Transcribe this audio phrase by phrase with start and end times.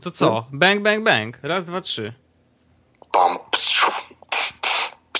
[0.00, 0.46] No to co?
[0.52, 1.38] Bang, bang, bang.
[1.42, 2.12] Raz, dwa, trzy.
[3.12, 3.38] Bam,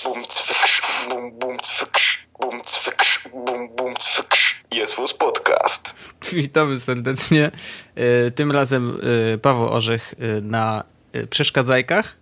[0.03, 4.63] bum, cwyksz, bum, bum, cwyksz, bum, cwyksz, bum, bum, cwyksz.
[4.71, 5.93] Jest was podcast.
[6.33, 7.51] Witamy serdecznie.
[7.95, 8.97] E, Tym razem
[9.33, 10.83] e, Paweł Orzech e, na
[11.29, 12.15] przeszkadzajkach.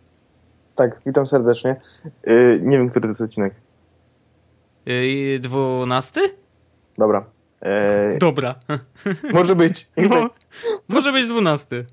[0.76, 1.82] Tak, witam serdecznie.
[2.24, 3.54] Yy, nie wiem, który to jest odcinek.
[5.40, 6.36] Dwunasty?
[6.98, 7.26] Dobra.
[7.62, 8.56] Yy, Dobra.
[9.34, 9.88] może być.
[9.98, 10.30] No,
[10.88, 11.86] może być dwunasty.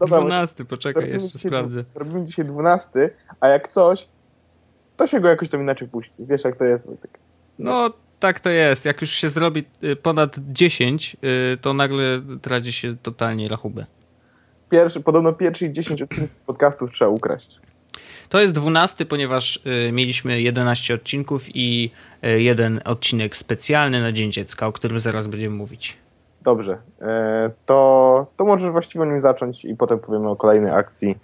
[0.00, 1.84] Dobra, Dwunasty, poczekaj, robimy jeszcze dzisiaj- sprawdzę.
[1.94, 3.10] Robimy dzisiaj 12,
[3.40, 4.08] a jak coś,
[4.96, 6.26] to się go jakoś tam inaczej puści.
[6.26, 7.18] Wiesz, jak to jest, Wojtek.
[7.58, 8.84] No, tak to jest.
[8.84, 11.16] Jak już się zrobi e, ponad 10,
[11.52, 13.86] e, to nagle traci się totalnie rachubę.
[14.70, 17.60] Pierwszy, podobno pierwszych 10 odcinków podcastów trzeba ukraść.
[18.28, 21.90] To jest 12, ponieważ y, mieliśmy 11 odcinków i
[22.24, 25.96] y, jeden odcinek specjalny na Dzień Dziecka, o którym zaraz będziemy mówić.
[26.42, 26.78] Dobrze.
[27.00, 27.06] Yy,
[27.66, 31.18] to, to możesz właściwie o nim zacząć i potem powiemy o kolejnej akcji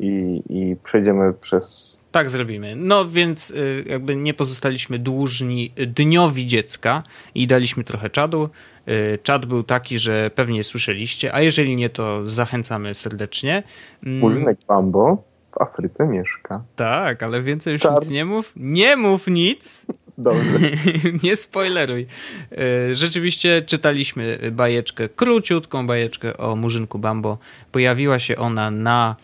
[0.00, 1.98] i, i przejdziemy przez...
[2.12, 2.76] Tak zrobimy.
[2.76, 7.02] No więc y, jakby nie pozostaliśmy dłużni dniowi dziecka
[7.34, 8.48] i daliśmy trochę czadu.
[8.88, 13.62] Y, Czad był taki, że pewnie słyszeliście, a jeżeli nie, to zachęcamy serdecznie.
[14.06, 16.62] Mm, Murzynek Bambo w Afryce mieszka.
[16.76, 18.00] Tak, ale więcej już Czad.
[18.00, 18.52] nic nie mów.
[18.56, 19.86] Nie mów nic!
[20.18, 20.58] Dobrze.
[21.22, 22.06] nie spoileruj.
[22.52, 27.38] E, Rzeczywiście czytaliśmy bajeczkę, króciutką bajeczkę o Murzynku Bambo.
[27.72, 29.16] Pojawiła się ona na,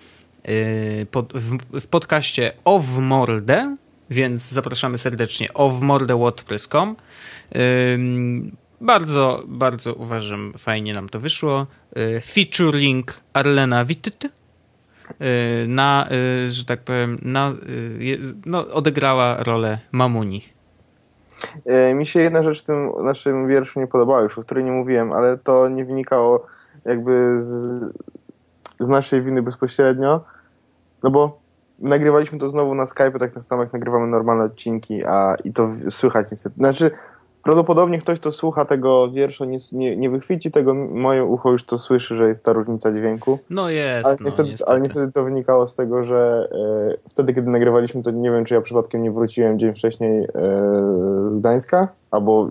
[0.43, 3.77] e, pod, w, w podcaście O w mordę,
[4.11, 6.97] więc zapraszamy serdecznie o w mordę wordpress.com.
[7.95, 11.67] Ym, Bardzo, bardzo uważam, fajnie nam to wyszło.
[11.97, 16.09] E, Featuring Arlena Witty e, na,
[16.47, 17.55] że tak powiem, na,
[18.47, 20.60] no, odegrała rolę Mamuni.
[21.67, 24.73] E, Mi się jedna rzecz w tym naszym wierszu nie podobała już, o której nie
[24.73, 26.47] mówiłem, ale to nie wynikało
[26.85, 27.81] jakby z,
[28.81, 30.25] z naszej winy bezpośrednio,
[31.03, 31.41] no bo
[31.79, 35.69] nagrywaliśmy to znowu na Skype, tak na samo jak nagrywamy normalne odcinki, a i to
[35.91, 36.57] słychać niestety.
[36.57, 36.91] Znaczy,
[37.51, 41.79] prawdopodobnie ktoś, kto słucha tego wiersza, nie, nie, nie wychwyci tego, moje ucho już to
[41.79, 43.39] słyszy, że jest ta różnica dźwięku.
[43.51, 47.51] No jest, Ale no, niestety, ale niestety to wynikało z tego, że e, wtedy, kiedy
[47.51, 50.29] nagrywaliśmy, to nie wiem, czy ja przypadkiem nie wróciłem dzień wcześniej e,
[51.31, 52.49] z Gdańska, albo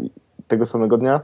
[0.47, 1.21] tego samego dnia.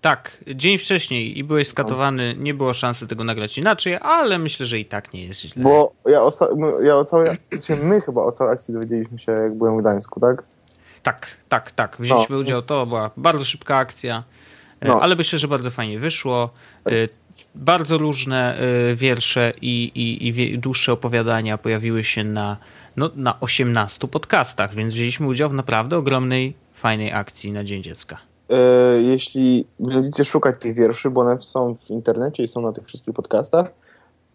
[0.00, 4.78] Tak, dzień wcześniej i byłeś skatowany, nie było szansy tego nagrać inaczej, ale myślę, że
[4.78, 5.62] i tak nie jest źle.
[5.62, 6.30] Bo ja o,
[6.82, 7.36] ja o całej
[7.82, 10.42] my chyba o całej akcji dowiedzieliśmy się, jak byłem w Gdańsku, tak?
[11.04, 11.96] Tak, tak, tak.
[12.00, 14.24] Wzięliśmy No, udział, to była bardzo szybka akcja,
[14.80, 15.00] e, No.
[15.02, 16.50] ale myślę, że bardzo fajnie wyszło.
[16.86, 16.90] E,
[17.54, 22.56] Bardzo różne e, wiersze i, i, i dłuższe opowiadania pojawiły się na,
[22.96, 28.18] no, na 18 podcastach, więc wzięliśmy udział w naprawdę ogromnej, fajnej akcji na Dzień Dziecka.
[29.04, 33.14] Jeśli będziecie szukać tych wierszy, bo one są w internecie i są na tych wszystkich
[33.14, 33.66] podcastach,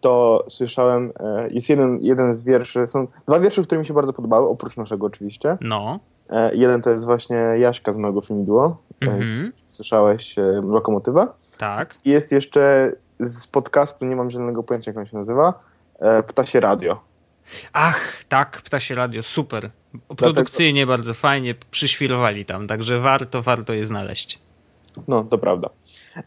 [0.00, 1.12] to słyszałem,
[1.50, 5.06] jest jeden, jeden z wierszy, są dwa wiersze, które mi się bardzo podobały, oprócz naszego
[5.06, 5.58] oczywiście.
[5.60, 6.00] No.
[6.30, 8.76] E, jeden to jest właśnie Jaśka z mojego filmu Duo.
[9.02, 9.52] E, Mhm.
[9.64, 11.34] Słyszałeś e, Lokomotywa?
[11.58, 11.94] Tak.
[12.04, 15.54] I Jest jeszcze z podcastu, nie mam żadnego pojęcia jak on się nazywa,
[16.26, 17.00] Ptasie Radio.
[17.72, 19.70] Ach, tak, Ptasie Radio, super.
[20.16, 24.38] Produkcyjnie bardzo fajnie przyświrowali tam, także warto, warto je znaleźć.
[25.08, 25.68] No, to prawda.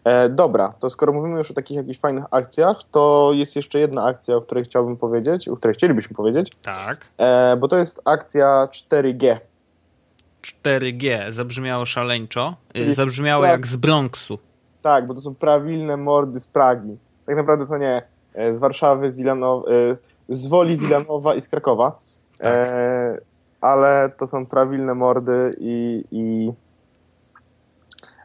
[0.03, 4.05] E, dobra, to skoro mówimy już o takich jakichś fajnych akcjach, to jest jeszcze jedna
[4.05, 7.05] akcja, o której chciałbym powiedzieć, o której chcielibyśmy powiedzieć, Tak.
[7.17, 9.37] e, bo to jest akcja 4G.
[10.43, 13.51] 4G zabrzmiało szaleńczo, y, Czyli- zabrzmiało tak.
[13.51, 14.39] jak z Bronxu.
[14.81, 16.97] Tak, bo to są prawilne mordy z Pragi.
[17.25, 18.01] Tak naprawdę to nie
[18.33, 19.71] e, z Warszawy, z, Wilanow, e,
[20.29, 21.99] z Woli, Wilanowa i z Krakowa.
[22.41, 23.17] E,
[23.61, 26.51] ale to są prawilne mordy i, i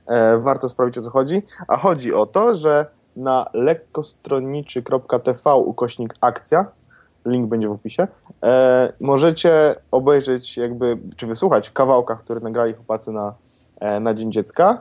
[0.06, 1.42] e, warto sprawdzić o co chodzi.
[1.68, 2.86] A chodzi o to, że
[3.16, 6.66] na lekkostronniczy.tv ukośnik akcja,
[7.28, 8.09] link będzie w opisie,
[8.43, 13.34] e, możecie obejrzeć jakby, czy wysłuchać kawałka, który nagrali chłopacy na,
[13.81, 14.81] e, na Dzień Dziecka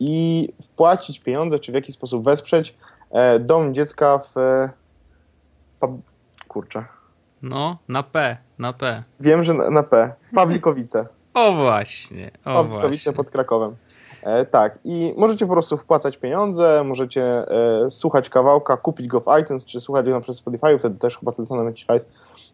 [0.00, 2.76] i wpłacić pieniądze, czy w jakiś sposób wesprzeć
[3.10, 4.36] e, Dom Dziecka w...
[4.36, 4.70] E,
[5.80, 5.88] pa,
[6.48, 6.84] kurczę.
[7.42, 9.02] No, na P, na P.
[9.20, 10.12] Wiem, że na, na P.
[10.34, 11.06] Pawlikowice.
[11.34, 13.12] O właśnie, o Pawlikowice właśnie.
[13.12, 13.76] pod Krakowem.
[14.22, 19.26] E, tak, i możecie po prostu wpłacać pieniądze, możecie e, słuchać kawałka, kupić go w
[19.42, 22.08] iTunes, czy słuchać go na przez Spotify, wtedy też chyba dostaną jakiś hajs.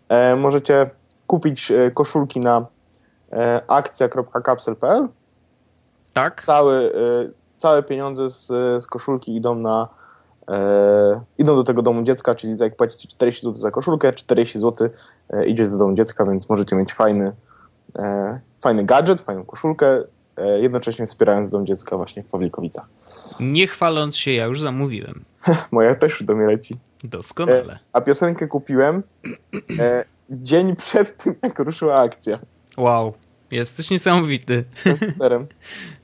[0.08, 0.90] E, możecie
[1.26, 2.66] kupić koszulki na
[3.69, 5.08] akcja.kapsel.pl.
[6.12, 6.44] Tak?
[6.44, 6.90] Całe, e,
[7.58, 8.46] całe pieniądze z,
[8.82, 9.88] z koszulki idą na
[10.49, 14.88] e, idą do tego domu dziecka, czyli jak płacicie 40 zł za koszulkę, 40 zł
[15.46, 17.32] idzie do domu dziecka, więc możecie mieć fajny,
[17.99, 20.02] e, fajny gadżet, fajną koszulkę,
[20.60, 22.86] jednocześnie wspierając dom dziecka właśnie w Pawlikowicach.
[23.40, 25.25] Nie chwaląc się, ja już zamówiłem.
[25.70, 26.76] Moja też do mnie leci.
[27.04, 27.78] Doskonale.
[27.92, 29.02] A piosenkę kupiłem
[29.78, 32.38] e, dzień przed tym, jak ruszyła akcja.
[32.76, 33.14] Wow,
[33.50, 34.64] jesteś niesamowity.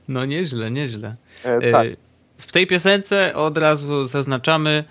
[0.07, 1.15] No nieźle, nieźle.
[1.43, 1.87] E, tak.
[1.87, 1.89] E,
[2.37, 4.83] W tej piosence od razu zaznaczamy,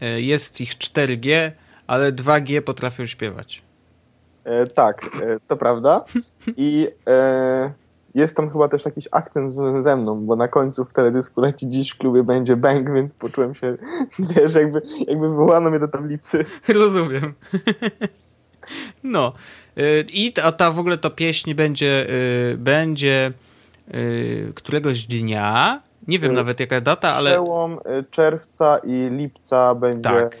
[0.00, 1.50] e, jest ich 4G,
[1.86, 3.62] ale 2G potrafią śpiewać.
[4.44, 6.04] E, tak, e, to prawda.
[6.56, 7.72] I e,
[8.14, 11.68] jest tam chyba też jakiś akcent związany ze mną, bo na końcu w teledysku leci
[11.68, 13.76] dziś w klubie będzie bang, więc poczułem się,
[14.36, 16.44] wiesz, jakby, jakby wywołano mnie do tablicy.
[16.68, 17.34] Rozumiem.
[19.02, 19.32] No.
[19.78, 22.06] Y, I ta, ta w ogóle to pieśń będzie,
[22.52, 23.32] y, będzie
[23.94, 25.82] y, któregoś dnia.
[26.08, 27.78] Nie wiem nawet jaka data, ale Przełom
[28.10, 30.36] czerwca i lipca będzie, Tak.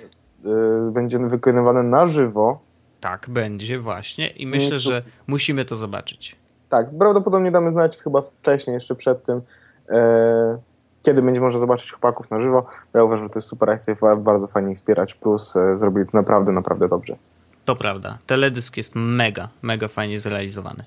[0.92, 2.60] będzie wykonywane na żywo.
[3.00, 4.28] tak będzie właśnie.
[4.28, 6.36] I myślę, że musimy to zobaczyć.
[6.68, 9.40] Tak, prawdopodobnie damy znać chyba wcześniej, jeszcze przed tym,
[9.88, 10.58] e,
[11.06, 12.66] kiedy będzie można zobaczyć chłopaków na żywo.
[12.94, 16.18] Ja uważam, że to jest super akcja, bardzo fajnie ich wspierać, plus e, zrobili to
[16.18, 17.16] naprawdę, naprawdę dobrze.
[17.64, 18.18] To prawda.
[18.26, 20.84] Teledysk jest mega, mega fajnie zrealizowany.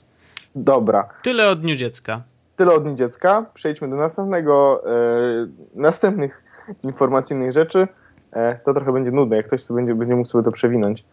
[0.56, 2.22] Dobra, Tyle o Dniu Dziecka.
[2.56, 3.46] tyle od Dnia Dziecka.
[3.54, 6.44] Przejdźmy do następnego, e, następnych
[6.84, 7.88] informacyjnych rzeczy.
[8.32, 11.06] E, to trochę będzie nudne, jak ktoś sobie będzie, będzie mógł sobie to przewinąć.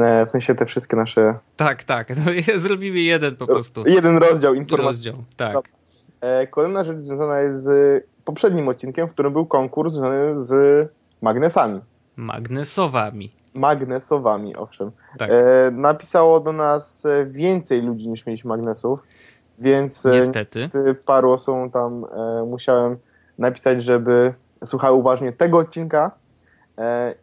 [0.00, 1.34] E, w sensie te wszystkie nasze...
[1.56, 2.08] Tak, tak.
[2.16, 2.22] No,
[2.58, 4.86] zrobimy jeden po prostu Jeden rozdział informacji.
[5.10, 5.24] rozdział.
[5.36, 5.68] Tak.
[6.20, 10.88] E, Kolejna rzecz związana jest z poprzednim odcinkiem, w którym był konkurs związany z
[11.22, 11.80] magnesami.
[12.16, 13.32] Magnesowami.
[13.54, 14.90] Magnesowami, owszem.
[15.18, 15.30] Tak.
[15.30, 15.34] E,
[15.70, 19.00] napisało do nas więcej ludzi niż mieliśmy magnesów,
[19.58, 20.60] więc e, Niestety.
[20.60, 22.96] niestety paru osobom tam e, musiałem
[23.38, 24.34] napisać, żeby
[24.64, 26.10] słuchały uważnie tego odcinka.
[26.78, 27.14] E,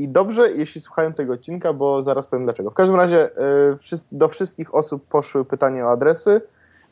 [0.00, 2.70] I dobrze, jeśli słuchają tego odcinka, bo zaraz powiem dlaczego.
[2.70, 3.76] W każdym razie e,
[4.12, 6.40] do wszystkich osób poszły pytania o adresy.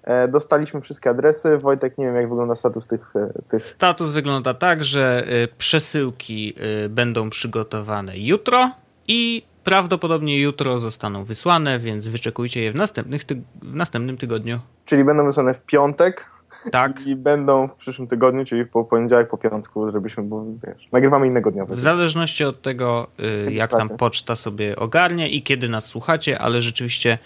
[0.05, 1.58] E, dostaliśmy wszystkie adresy.
[1.58, 5.26] Wojtek, nie wiem jak wygląda status tych, e, tych Status wygląda tak, że
[5.58, 6.55] przesyłki
[6.88, 8.70] będą przygotowane jutro
[9.08, 14.60] i prawdopodobnie jutro zostaną wysłane, więc wyczekujcie je w, następnych tyg- w następnym tygodniu.
[14.84, 16.26] czyli będą wysłane w piątek
[16.72, 17.06] Tak.
[17.06, 21.50] i będą w przyszłym tygodniu, czyli po poniedziałek, po piątku, żebyśmy, bo wiesz, nagrywamy innego
[21.50, 21.64] dnia.
[21.64, 23.06] W zależności od tego,
[23.49, 27.19] y, jak tam poczta sobie ogarnie i kiedy nas słuchacie, ale rzeczywiście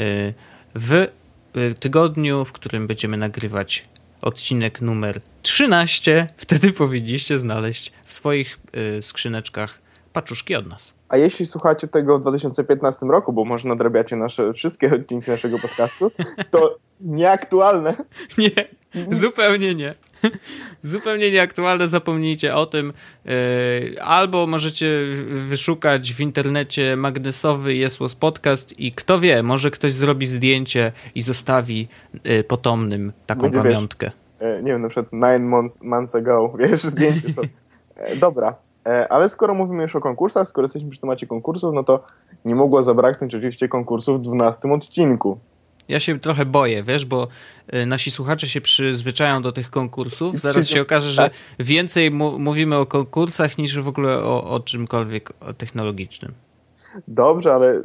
[0.00, 0.34] y,
[0.74, 3.88] w y, tygodniu, w którym będziemy nagrywać
[4.22, 8.60] odcinek numer 13, wtedy powinniście znaleźć w swoich
[8.98, 9.78] y, skrzyneczkach
[10.12, 10.94] paczuszki od nas.
[11.14, 16.10] A jeśli słuchacie tego w 2015 roku, bo może nadrabiacie nasze wszystkie odcinki naszego podcastu,
[16.50, 17.94] to nieaktualne.
[18.38, 18.50] Nie,
[19.10, 19.94] zupełnie nie.
[20.82, 22.92] Zupełnie nieaktualne, zapomnijcie o tym.
[23.24, 25.04] Yy, Albo możecie
[25.48, 31.88] wyszukać w internecie magnesowy Jesłos Podcast i kto wie, może ktoś zrobi zdjęcie i zostawi
[32.24, 34.10] yy, potomnym taką Będzie, wiesz, pamiątkę.
[34.38, 37.42] E, nie wiem, na przykład nine months, months ago, wiesz, zdjęcie są.
[37.96, 38.73] E, dobra, e,
[39.08, 42.04] ale skoro mówimy już o konkursach, skoro jesteśmy przy temacie konkursów, no to
[42.44, 45.38] nie mogło zabraknąć oczywiście konkursów w 12 odcinku.
[45.88, 47.28] Ja się trochę boję, wiesz, bo
[47.74, 50.40] y, nasi słuchacze się przyzwyczają do tych konkursów.
[50.40, 55.32] Zaraz się okaże, że więcej mu- mówimy o konkursach niż w ogóle o, o czymkolwiek
[55.58, 56.32] technologicznym.
[57.08, 57.82] Dobrze, ale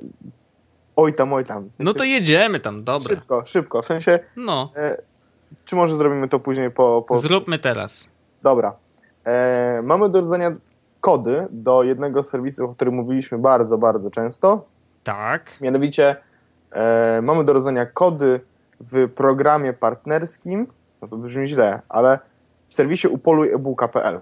[0.96, 1.70] oj tam, oj tam.
[1.80, 3.10] No to jedziemy tam, dobra.
[3.16, 5.02] Szybko, szybko, w sensie, No, e,
[5.66, 7.06] czy może zrobimy to później po...
[7.08, 7.18] po...
[7.18, 8.10] zróbmy teraz.
[8.44, 8.76] Dobra.
[9.26, 10.52] E, mamy do rozdania
[11.02, 14.66] kody do jednego z serwisów, o którym mówiliśmy bardzo, bardzo często.
[15.04, 15.62] Tak.
[15.62, 16.16] Mianowicie
[16.72, 18.40] e, mamy do rozdania kody
[18.80, 20.68] w programie partnerskim,
[21.02, 22.20] no to brzmi źle, ale
[22.68, 24.20] w serwisie upoluj-ebuka.pl.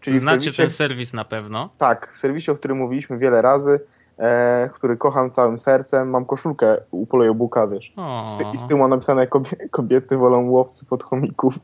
[0.00, 1.68] Czyli Znacie serwisie, ten serwis na pewno.
[1.78, 3.80] Tak, w serwisie, o którym mówiliśmy wiele razy,
[4.18, 6.10] e, który kocham całym sercem.
[6.10, 7.92] Mam koszulkę upoluj-ebuka, wiesz.
[7.96, 11.54] O, Z ty, I z tyłu mam napisane kobie, kobiety wolą łowcy pod chomików.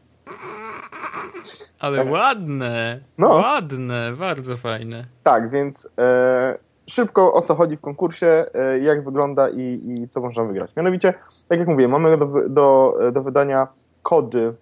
[1.80, 3.00] Ale ładne.
[3.18, 3.28] No.
[3.28, 5.04] Ładne, bardzo fajne.
[5.23, 10.21] Tak, więc e, szybko o co chodzi w konkursie, e, jak wygląda i, i co
[10.21, 10.76] można wygrać.
[10.76, 11.14] Mianowicie,
[11.49, 13.68] tak jak mówię, mamy do, do, do wydania
[14.02, 14.54] kody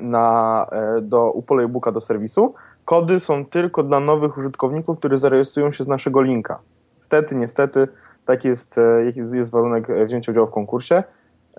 [0.00, 2.54] na, e, do Upolej Booka do serwisu.
[2.84, 6.58] Kody są tylko dla nowych użytkowników, którzy zarejestrują się z naszego linka.
[6.96, 7.88] Niestety, niestety,
[8.26, 11.02] tak jest, e, jest, jest warunek e, wzięcia udziału w konkursie.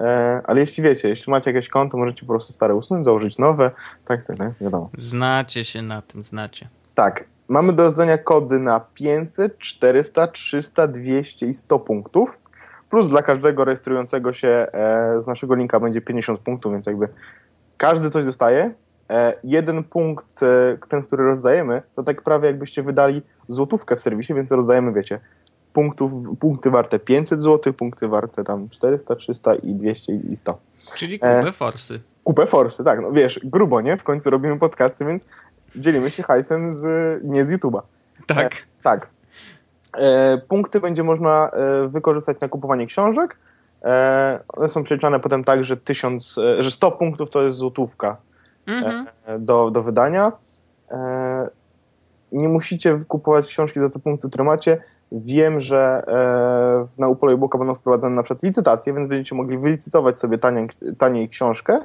[0.01, 3.71] E, ale jeśli wiecie, jeśli macie jakieś konto, możecie po prostu stare usunąć, założyć nowe.
[4.05, 4.89] Tak, tak, tak, wiadomo.
[4.97, 6.67] Znacie się na tym, znacie.
[6.95, 12.39] Tak, mamy do rozdania kody na 500, 400, 300, 200 i 100 punktów.
[12.89, 17.07] Plus dla każdego rejestrującego się e, z naszego linka będzie 50 punktów, więc jakby
[17.77, 18.73] każdy coś dostaje.
[19.09, 20.39] E, jeden punkt,
[20.89, 25.19] ten, który rozdajemy, to tak prawie jakbyście wydali złotówkę w serwisie, więc rozdajemy, wiecie,
[25.73, 30.57] punktów, punkty warte 500 zł, punkty warte tam 400, 300 i 200 i 100.
[30.95, 31.39] Czyli E.
[31.39, 31.99] kupę forsy.
[32.23, 33.97] Kupę forsy, tak, no wiesz, grubo, nie?
[33.97, 35.25] W końcu robimy podcasty, więc
[35.75, 36.85] dzielimy się hajsem z,
[37.23, 37.81] nie z YouTube'a.
[38.27, 38.53] Tak.
[38.53, 39.09] E, tak.
[39.97, 43.37] E, punkty będzie można e, wykorzystać na kupowanie książek.
[43.83, 48.17] E, one są przeliczane potem tak, że, tysiąc, e, że 100 punktów to jest złotówka
[48.67, 49.07] Mhm.
[49.25, 50.31] e, do, do wydania.
[50.91, 51.49] E,
[52.31, 54.81] nie musicie kupować książki za te punkty, które macie.
[55.11, 60.19] Wiem, że e, na Upolu e-booka będą wprowadzane na przykład licytacje, więc będziecie mogli wylicytować
[60.19, 61.79] sobie taniej, taniej książkę,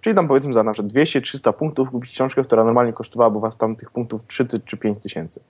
[0.00, 3.76] czyli tam powiedzmy za na przykład 200-300 punktów kupić książkę, która normalnie kosztowałaby was tam
[3.76, 5.40] tych punktów 3 ty- czy 5 tysięcy.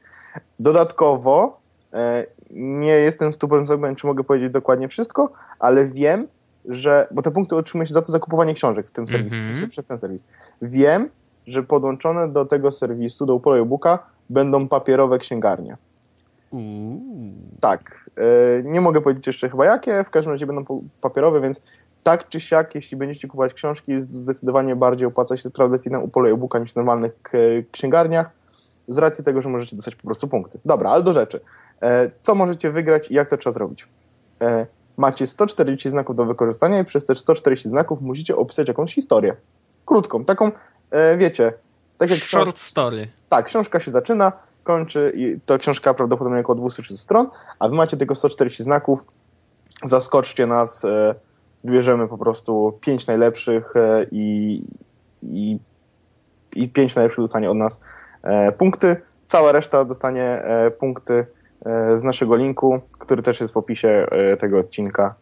[0.61, 1.61] Dodatkowo
[1.93, 6.27] e, nie jestem 100% pewien, czy mogę powiedzieć dokładnie wszystko, ale wiem,
[6.65, 9.67] że, bo te punkty otrzymuje się za to zakupowanie książek w tym serwisie, w sensie
[9.69, 10.25] przez ten serwis.
[10.63, 11.09] Wiem,
[11.47, 13.99] że podłączone do tego serwisu, do Upolu e-booka
[14.31, 15.77] będą papierowe księgarnie.
[17.61, 18.11] Tak.
[18.59, 21.63] e, Nie mogę powiedzieć jeszcze chyba jakie, w każdym razie będą papierowe, więc
[22.03, 26.59] tak czy siak, jeśli będziecie kupować książki, zdecydowanie bardziej opłaca się sprawdzać na Upolu e-booka
[26.59, 27.39] niż w normalnych k-
[27.73, 28.31] księgarniach,
[28.89, 30.59] z racji tego, że możecie dostać po prostu punkty.
[30.65, 31.41] Dobra, ale do rzeczy.
[31.83, 33.89] E, Co możecie wygrać i jak to trzeba zrobić?
[34.41, 39.37] E, Macie 140 znaków do wykorzystania i przez te 140 znaków musicie opisać jakąś historię.
[39.87, 40.51] Krótką, taką,
[40.91, 41.53] e, wiecie,
[41.99, 43.09] tak jak Short story.
[43.29, 44.33] tak, książka się zaczyna,
[44.71, 49.05] kończy i ta książka prawdopodobnie około 200 stron, a wy macie tylko 140 znaków.
[49.85, 51.15] Zaskoczcie nas, e,
[51.65, 54.63] bierzemy po prostu 5 najlepszych e, i,
[55.23, 55.59] i,
[56.55, 57.85] i 5 najlepszych dostanie od nas
[58.23, 58.97] e, punkty.
[59.29, 60.43] Cała reszta dostanie
[60.79, 61.27] punkty
[61.97, 64.07] z naszego linku, który też jest w opisie
[64.39, 65.15] tego odcinka.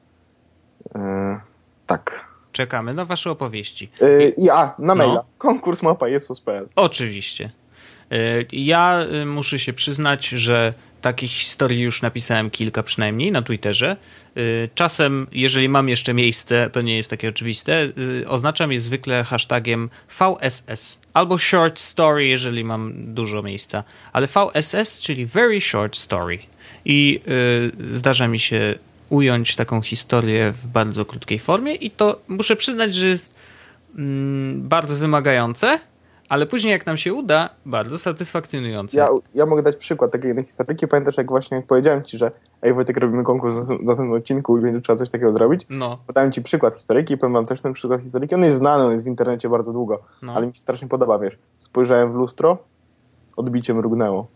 [1.87, 2.21] Tak.
[2.53, 3.91] Czekamy na wasze opowieści.
[4.01, 4.95] E, I a, na No.
[4.95, 5.25] maila.
[5.39, 6.69] Konkurs mapa jesus.pl.
[6.77, 7.51] Oczywiście.
[8.13, 13.97] Y, Ja y, muszę się przyznać, że takich historii już napisałem kilka przynajmniej na Twitterze.
[14.37, 17.83] Y, Czasem, jeżeli mam jeszcze miejsce, to nie jest takie oczywiste,
[18.23, 25.01] y, oznaczam je zwykle hashtagiem VSS albo short story, jeżeli mam dużo miejsca, ale VSS,
[25.01, 26.39] czyli very short story.
[26.85, 27.21] I
[27.93, 28.75] y, zdarza mi się
[29.09, 33.35] ująć taką historię w bardzo krótkiej formie i to muszę przyznać, że jest
[33.99, 35.79] mm, bardzo wymagające,
[36.29, 38.97] ale później jak nam się uda, bardzo satysfakcjonujące.
[38.99, 40.89] Ja, ja mogę dać przykład takiej jednej historyki.
[40.89, 42.31] Pamiętasz, jak właśnie powiedziałem ci, że
[42.63, 45.67] ej Wojtek, robimy konkurs na, na tym odcinku i będzie trzeba coś takiego zrobić?
[45.71, 48.35] No, Podałem ci przykład historyki, powiem wam też ten przykład historyki.
[48.35, 50.33] On jest znany, on jest w internecie bardzo długo, no.
[50.35, 51.39] ale mi się strasznie podoba, wiesz.
[51.59, 52.59] Spojrzałem w lustro,
[53.37, 54.27] odbicie mrugnęło.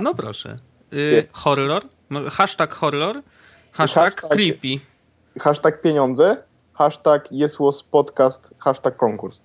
[0.00, 0.58] no proszę.
[0.92, 1.28] Y, Jest.
[1.32, 1.82] horror?
[2.10, 3.22] Mo- Hashtag horror?
[3.72, 4.80] Hashtag Hashtag- creepy.
[5.40, 6.36] Hashtag pieniądze,
[6.72, 7.28] hashtag
[7.60, 9.40] was podcast, hashtag konkurs.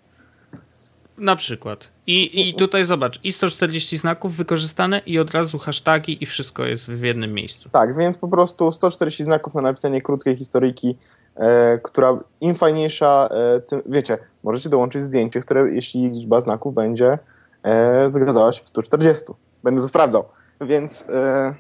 [1.18, 1.90] Na przykład.
[2.08, 6.86] I, I tutaj zobacz, i 140 znaków wykorzystane i od razu hashtagi i wszystko jest
[6.86, 7.70] w jednym miejscu.
[7.70, 10.98] Tak, więc po prostu 140 znaków na napisanie krótkiej historyjki,
[11.36, 17.20] e, która im fajniejsza, e, tym, wiecie, możecie dołączyć zdjęcie, które jeśli liczba znaków będzie
[17.64, 19.26] e, zgadzała się w 140.
[19.64, 20.26] Będę to sprawdzał.
[20.62, 21.56] Więc e,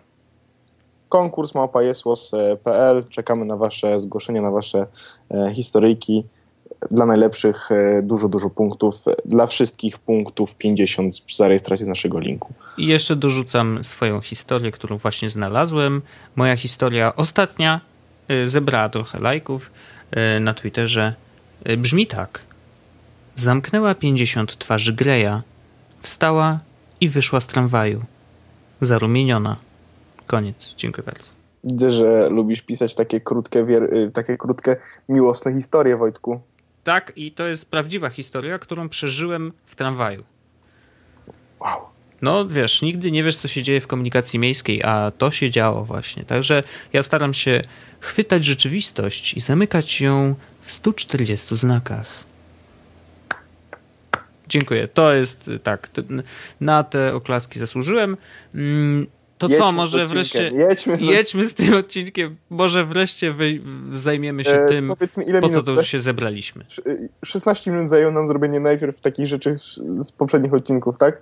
[1.10, 4.88] konkurs małpa.jesłos.pl czekamy na wasze zgłoszenia, na wasze
[5.32, 6.26] e, historyjki.
[6.92, 8.96] Dla najlepszych e, dużo, dużo punktów.
[9.26, 12.54] Dla wszystkich punktów 50 przy zarejestracji z naszego linku.
[12.78, 16.02] I jeszcze dorzucam swoją historię, którą właśnie znalazłem.
[16.36, 17.82] Moja historia ostatnia
[18.32, 19.72] y, zebrała trochę lajków
[20.38, 21.14] y, na Twitterze.
[21.78, 22.40] Brzmi tak.
[23.36, 25.42] Zamknęła 50 twarzy Greya,
[26.02, 26.60] wstała
[27.02, 28.02] i wyszła z tramwaju.
[28.82, 29.56] Zarumieniona.
[30.28, 30.74] Koniec.
[30.78, 31.32] Dziękuję bardzo.
[31.64, 34.76] Widzę, że lubisz pisać takie krótkie, y, takie krótkie,
[35.10, 36.40] miłosne historie, Wojtku.
[36.88, 40.24] Tak, i to jest prawdziwa historia, którą przeżyłem w tramwaju.
[41.60, 41.80] Wow.
[42.22, 45.84] No wiesz, nigdy nie wiesz, co się dzieje w komunikacji miejskiej, a to się działo
[45.84, 46.24] właśnie.
[46.24, 46.64] Także
[46.94, 47.62] ja staram się
[48.00, 52.24] chwytać rzeczywistość i zamykać ją w 140 znakach.
[54.48, 54.88] Dziękuję.
[54.88, 55.90] To jest tak.
[56.62, 58.18] Na te oklaski zasłużyłem.
[59.38, 60.52] To Jedźmy co, może wreszcie.
[60.52, 61.02] Jedźmy z...
[61.02, 62.36] Jedźmy z tym odcinkiem.
[62.50, 63.60] Może wreszcie wy...
[63.92, 66.66] zajmiemy się E, tym, Powiedz mi, ile po co tu się zebraliśmy.
[66.88, 69.56] Y, 16 minut zajęło nam zrobienie najpierw takich rzeczy
[70.00, 71.22] z- poprzednich odcinków, tak?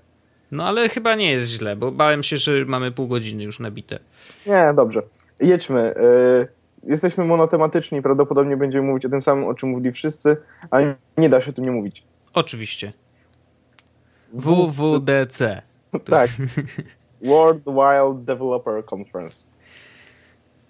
[0.51, 3.99] No ale chyba nie jest źle, bo bałem się, że mamy pół godziny już nabite.
[4.47, 5.01] Nie, dobrze.
[5.39, 5.93] Jedźmy.
[5.97, 6.47] Y,
[6.87, 10.37] Jesteśmy monotematyczni, prawdopodobnie będziemy mówić o tym samym, o czym mówili wszyscy,
[10.71, 12.03] ale nie da się tu nie mówić.
[12.33, 12.93] Oczywiście.
[14.33, 15.61] WWDC.
[16.05, 16.29] Tak.
[17.21, 19.55] World Wild Developer Conference.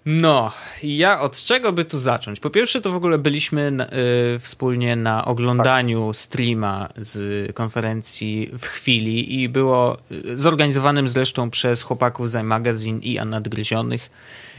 [0.06, 0.50] No,
[0.82, 2.40] ja od czego by tu zacząć?
[2.40, 8.66] Po pierwsze, to w ogóle byliśmy na, y, wspólnie na oglądaniu streama z konferencji w
[8.66, 14.10] chwili i było y, zorganizowanym zresztą przez chłopaków z Magazine i Nadgryzionych.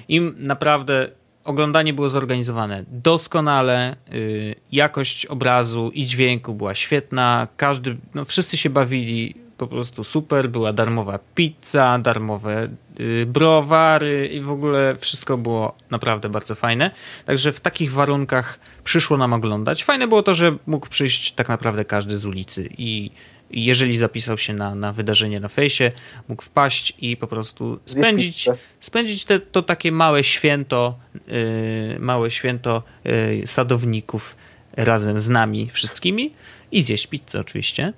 [0.07, 1.09] Im naprawdę
[1.43, 8.69] oglądanie było zorganizowane doskonale, y, jakość obrazu i dźwięku była świetna, każdy, no wszyscy się
[8.69, 15.75] bawili po prostu super, była darmowa pizza, darmowe y, browary i w ogóle wszystko było
[15.89, 16.91] naprawdę bardzo fajne.
[17.25, 19.83] Także w takich warunkach przyszło nam oglądać.
[19.83, 23.11] Fajne było to, że mógł przyjść tak naprawdę każdy z ulicy i
[23.51, 25.91] jeżeli zapisał się na, na wydarzenie na fejsie,
[26.27, 28.49] mógł wpaść i po prostu spędzić,
[28.79, 34.35] spędzić te, to takie małe święto, yy, małe święto yy, sadowników
[34.77, 36.33] razem z nami wszystkimi
[36.71, 37.93] i zjeść pizzę oczywiście.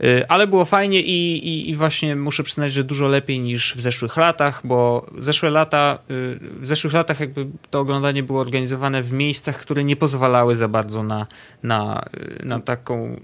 [0.00, 3.80] Yy, Ale było fajnie i, i, i właśnie muszę przyznać, że dużo lepiej niż w
[3.80, 9.12] zeszłych latach, bo zeszłe lata, yy, w zeszłych latach jakby to oglądanie było organizowane w
[9.12, 11.26] miejscach, które nie pozwalały za bardzo na,
[11.62, 13.20] na, yy, na taką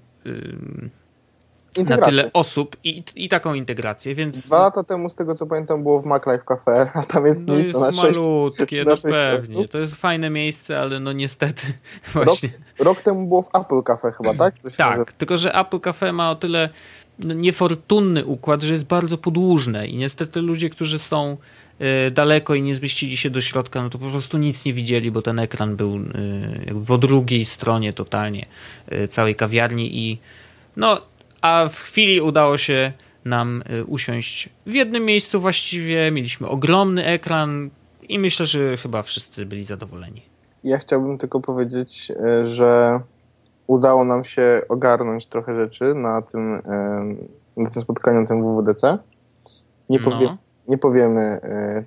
[1.78, 5.47] yy, na tyle osób i, i taką integrację, więc Dwa lata temu, z tego co
[5.47, 9.14] pamiętam, było w MacLife Cafe, a tam jest no miejsce jest na malutkie, no sześć
[9.14, 9.59] pewnie.
[9.59, 9.71] osób.
[9.71, 11.62] To jest fajne miejsce, ale no niestety
[12.14, 12.49] właśnie.
[12.78, 14.59] Rok temu było w Apple Cafe chyba, tak?
[14.59, 15.04] Coś się nazywa.
[15.04, 16.68] Tak, tylko że Apple Cafe ma o tyle
[17.18, 21.37] no, niefortunny układ, że jest bardzo podłużne i niestety ludzie, którzy są
[21.78, 25.11] e, daleko i nie zmieścili się do środka, no to po prostu nic nie widzieli,
[25.11, 26.00] bo ten ekran był e,
[26.66, 28.47] jakby po drugiej stronie totalnie
[28.88, 30.18] e, całej kawiarni i
[30.76, 31.00] no,
[31.47, 32.93] a w chwili udało się
[33.25, 37.71] nam e, usiąść w jednym miejscu właściwie, mieliśmy ogromny ekran
[38.09, 40.23] i myślę, że chyba wszyscy byli zadowoleni.
[40.65, 43.00] Ja chciałbym tylko powiedzieć, e, że
[43.67, 48.99] udało nam się ogarnąć trochę rzeczy na tym, e, na tym spotkaniu, na tym WWDC.
[49.88, 50.11] Nie, No.
[50.11, 50.37] powie,
[50.69, 51.41] nie powiemy,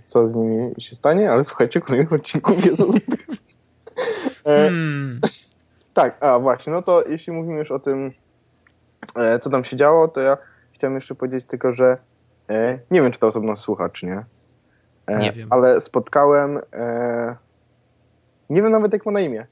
[0.06, 2.96] co z nimi się stanie, ale słuchajcie kolejnych odcinków Jezus.
[4.46, 5.20] E, Hmm.
[5.94, 8.12] Tak, a właśnie, no to jeśli mówimy już o tym,
[9.42, 10.38] co tam się działo, to ja
[10.72, 11.98] chciałem jeszcze powiedzieć tylko, że
[12.50, 14.24] e, nie wiem, czy to osobno słucha, czy nie.
[15.08, 15.48] E, Nie wiem.
[15.51, 17.36] Ale spotkałem, e,
[18.50, 19.48] nie wiem nawet jak ma na imię.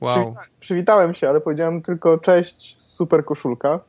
[0.00, 0.14] Wow.
[0.16, 3.80] Przywita- przywitałem się, ale powiedziałem tylko cześć, super koszulka,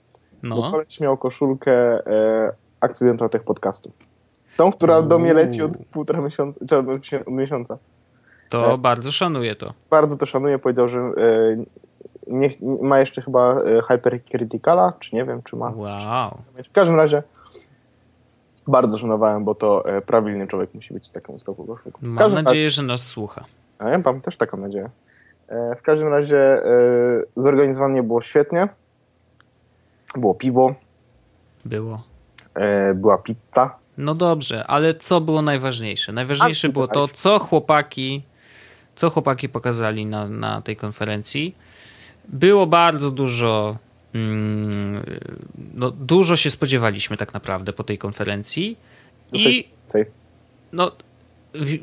[0.44, 0.72] bo No.
[0.72, 1.72] koleś miał koszulkę
[2.08, 2.52] e,
[2.82, 3.92] Accidental Tech Podcastu.
[4.58, 7.78] Tą, która do mnie leci od półtora miesiąca, czy od miesiąca.
[8.50, 8.78] To E.
[8.78, 9.74] bardzo szanuję to.
[9.90, 10.60] bardzo to szanuję.
[10.60, 11.12] Powiedział, że e,
[12.30, 12.50] nie,
[12.82, 15.72] ma jeszcze chyba e, Hypercriticala, czy nie wiem, czy ma.
[15.76, 16.38] Wow.
[16.70, 17.24] W każdym razie
[18.68, 22.00] bardzo szanowałem, bo to e, prawilny człowiek musi być z taką stopą koszulką.
[22.02, 23.46] Mam każdym nadzieję, że nas słucha.
[23.80, 24.90] A ja mam też taką nadzieję.
[25.48, 26.64] E, w każdym razie e,
[27.38, 28.68] zorganizowanie było świetnie.
[30.16, 30.74] Było piwo,
[31.66, 32.04] Było.
[32.96, 33.76] była pizza.
[33.98, 36.12] No dobrze, ale co było najważniejsze?
[36.12, 38.24] Najważniejsze A, było to, co chłopaki,
[38.96, 41.56] co chłopaki pokazali na, na tej konferencji.
[42.30, 43.78] Było bardzo dużo.
[44.14, 45.04] Mm,
[45.76, 48.78] no, dużo się spodziewaliśmy tak naprawdę po tej konferencji.
[49.34, 50.06] I Cej.
[50.72, 50.92] no,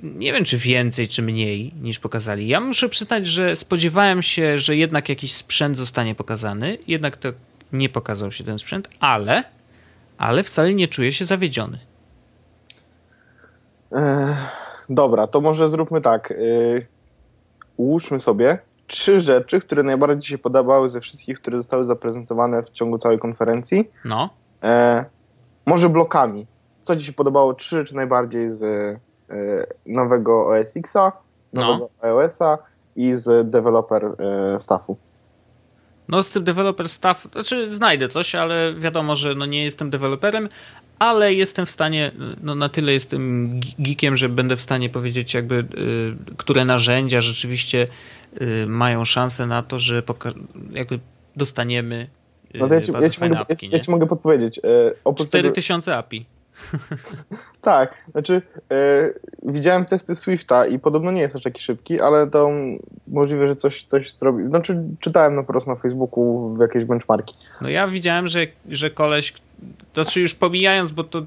[0.02, 2.48] nie wiem, czy więcej, czy mniej niż pokazali.
[2.48, 6.78] Ja muszę przyznać, że spodziewałem się, że jednak jakiś sprzęt zostanie pokazany.
[6.88, 7.28] Jednak to
[7.72, 9.44] nie pokazał się ten sprzęt, ale,
[10.18, 11.78] ale wcale nie czuję się zawiedziony.
[13.92, 14.36] E,
[14.90, 16.32] dobra, to może zróbmy tak.
[16.32, 16.34] E,
[17.76, 22.98] ułóżmy sobie trzy rzeczy, które najbardziej się podobały ze wszystkich, które zostały zaprezentowane w ciągu
[22.98, 23.90] całej konferencji.
[24.04, 24.30] No,
[24.62, 25.04] E,
[25.66, 26.46] może blokami.
[26.82, 28.96] Co Ci się podobało trzy rzeczy najbardziej z e,
[29.86, 31.12] nowego OS X-a,
[31.52, 32.58] nowego iOS-a
[32.96, 34.96] i z developer e, staffu?
[36.08, 40.48] no z tym developer stuff, znaczy znajdę coś, ale wiadomo, że no nie jestem deweloperem,
[40.98, 42.10] ale jestem w stanie,
[42.42, 47.86] no na tyle jestem geekiem, że będę w stanie powiedzieć jakby, y, które narzędzia rzeczywiście
[48.66, 50.02] mają szansę na to, że
[50.70, 51.00] jakby
[51.36, 52.06] dostaniemy
[52.54, 53.80] y, No to ja Ci, bardzo ja ci, mogę, ja, apki, ja nie?
[53.80, 54.58] ci mogę podpowiedzieć.
[54.58, 54.62] E,
[55.04, 56.26] oprócz tego, 4000 API.
[57.62, 59.10] tak, znaczy e,
[59.42, 62.50] widziałem testy Swifta i podobno nie jest aż taki szybki, ale to
[63.08, 64.48] możliwe, że coś, coś zrobi.
[64.48, 67.34] Znaczy czytałem po prostu na Facebooku w jakieś benchmarki.
[67.60, 69.34] No ja widziałem, że, że koleś,
[69.92, 71.22] to znaczy już pomijając, bo to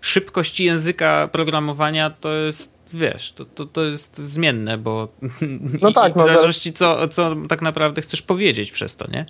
[0.00, 5.08] szybkość języka programowania to jest, wiesz, to, to, to jest zmienne, bo
[5.82, 9.06] No i- tak, w no, ale- zależności co, co tak naprawdę chcesz powiedzieć przez to,
[9.10, 9.26] nie?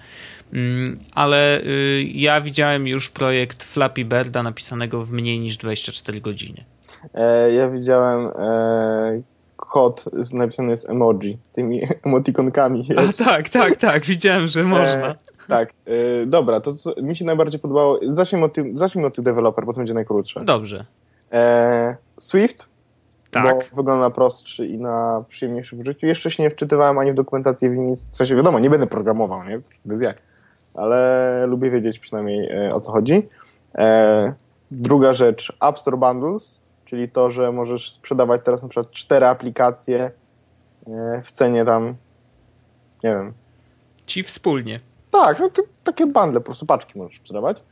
[0.52, 6.64] Mm, Ale y, ja widziałem już projekt Flappy Birda napisanego w mniej niż 24 godziny.
[7.14, 9.22] E, ja widziałem e,
[9.56, 12.88] kod napisany z emoji, tymi emotikonkami.
[12.96, 15.08] A tak, tak, tak, widziałem, że można.
[15.08, 15.14] E,
[15.48, 15.72] tak,
[16.22, 19.64] e, dobra, to co mi się najbardziej podobało, zacznijmy od, tym, zacznijmy od tych deweloper,
[19.66, 20.44] bo to będzie najkrótsze.
[20.44, 20.84] Dobrze.
[21.32, 22.66] E, Swift,
[23.34, 23.56] Tak.
[23.70, 26.06] bo wygląda na prostszy i na przyjemniejszy w życiu.
[26.06, 28.06] Jeszcze się nie wczytywałem ani w dokumentację, w nic.
[28.06, 29.58] W sensie wiadomo, nie będę programował, nie?
[29.84, 30.16] Bez jak.
[30.74, 33.28] Ale lubię wiedzieć przynajmniej e, o co chodzi.
[33.74, 34.34] E,
[34.70, 40.10] druga rzecz, App Store Bundles, czyli to, że możesz sprzedawać teraz na przykład cztery aplikacje
[40.86, 41.94] e, w cenie tam,
[43.04, 43.32] nie wiem,
[44.06, 44.80] Ci wspólnie.
[45.10, 47.64] tak, no to takie bundle, po prostu paczki możesz sprzedawać.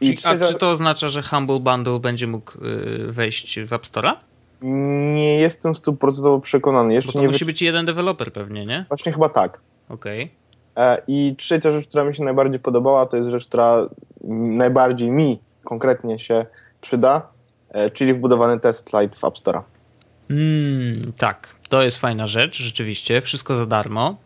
[0.00, 3.82] I Czyli, a czy to oznacza, że Humble Bundle będzie mógł y, wejść w App
[3.82, 4.12] Store'a?
[4.62, 6.88] Nie jestem stuprocentowo przekonany.
[6.88, 7.46] Bo Jeszcze to nie musi wy...
[7.46, 8.84] być jeden deweloper pewnie, nie?
[8.88, 9.60] Właśnie chyba tak.
[9.88, 10.30] Okej.
[10.76, 13.88] E, I trzecia rzecz, która mi się najbardziej podobała, to jest rzecz, która
[14.58, 16.46] najbardziej mi konkretnie się
[16.80, 17.28] przyda,
[17.70, 19.62] e, czyli wbudowany test light w App Store'a.
[20.30, 23.20] Mm, tak, to jest fajna rzecz, rzeczywiście.
[23.20, 24.16] Wszystko za darmo.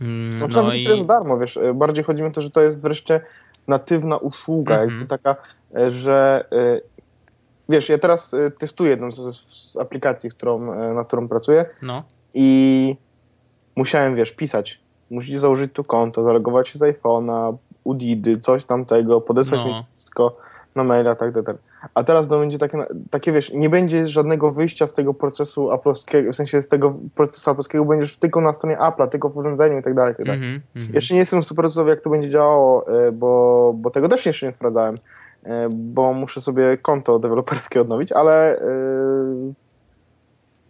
[0.00, 2.50] Mm, No, no i to jest darmo, wiesz, e, bardziej chodzi mi o to, że
[2.50, 3.20] to jest wreszcie
[3.68, 4.90] natywna usługa, Mhm.
[4.90, 5.36] jakby taka,
[5.76, 6.44] e, że
[7.68, 12.02] wiesz, ja teraz e, testuję jedną z, z aplikacji, którą, e, na którą pracuję no.
[12.34, 12.96] i
[13.76, 14.80] musiałem, wiesz, pisać.
[15.10, 19.66] Musicie założyć tu konto, zalogować się z iPhone'a, Udidy, coś tamtego, podesłać No.
[19.66, 20.36] mi wszystko
[20.74, 21.56] na maila, tak, tak, tak.
[21.94, 26.32] A teraz to będzie takie, takie, wiesz, nie będzie żadnego wyjścia z tego procesu aplowskiego,
[26.32, 29.82] w sensie z tego procesu aplowskiego, będziesz tylko na stronie Apple'a, tylko w urządzeniu i
[29.82, 30.40] tak dalej, tak dalej.
[30.40, 30.94] Mhm, mhm.
[30.94, 34.52] Jeszcze nie jestem super jak to będzie działało, e, bo, bo tego też jeszcze nie
[34.52, 34.98] sprawdzałem,
[35.70, 38.62] bo muszę sobie konto deweloperskie odnowić, ale e,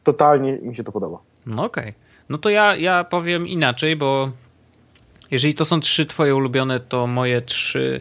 [0.04, 1.18] totalnie mi się to podoba.
[1.46, 1.94] No okej.
[2.28, 4.30] No to ja, ja powiem inaczej, bo
[5.30, 8.00] jeżeli to są trzy twoje ulubione, to moje trzy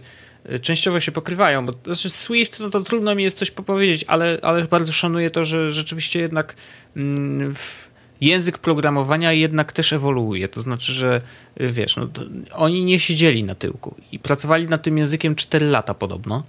[0.51, 4.39] y, częściowo się pokrywają, bo znaczy Swift, no to trudno mi jest coś popowiedzieć, ale,
[4.41, 6.55] ale bardzo szanuję to, że rzeczywiście jednak
[6.95, 7.89] mm, w
[8.21, 10.47] język programowania jednak też ewoluuje.
[10.47, 11.19] To znaczy, że
[11.61, 12.07] y, wiesz, no,
[12.53, 16.43] oni nie siedzieli na tyłku i pracowali nad tym językiem 4 lata podobno,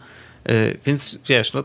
[0.51, 1.65] Y, więc wiesz, no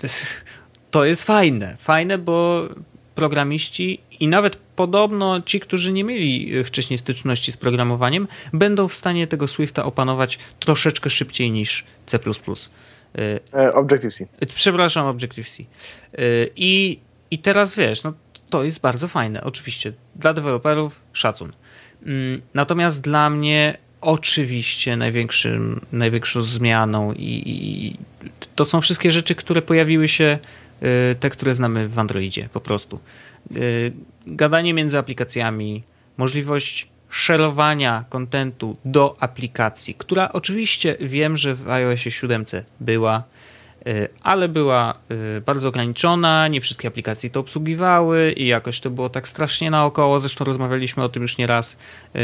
[0.90, 1.76] to jest fajne.
[1.78, 2.68] Fajne, bo
[3.14, 8.94] programiści i nawet podobno ci, którzy nie mieli y, wcześniej styczności z programowaniem, będą w
[8.94, 12.18] stanie tego Swifta opanować troszeczkę szybciej niż C.
[13.54, 14.26] E, Objective-C.
[14.54, 15.62] Przepraszam, Objective-C.
[16.56, 18.12] I, I teraz wiesz, no
[18.54, 19.44] to jest bardzo fajne.
[19.44, 21.52] Oczywiście dla deweloperów szacun.
[22.06, 27.96] Mm, Natomiast dla mnie oczywiście największym, największą zmianą i, i
[28.54, 30.38] to są wszystkie rzeczy, które pojawiły się,
[30.82, 33.00] y, te, które znamy w Androidzie po prostu.
[33.56, 33.92] Y,
[34.26, 35.82] Gadanie między aplikacjami,
[36.16, 42.44] możliwość szerowania kontentu do aplikacji, która oczywiście wiem, że w iOSie 7
[42.80, 43.22] była,
[44.22, 44.94] ale była
[45.38, 50.20] y, bardzo ograniczona, nie wszystkie aplikacje to obsługiwały i jakoś to było tak strasznie naokoło,
[50.20, 51.76] zresztą rozmawialiśmy o tym już nieraz,
[52.16, 52.18] y,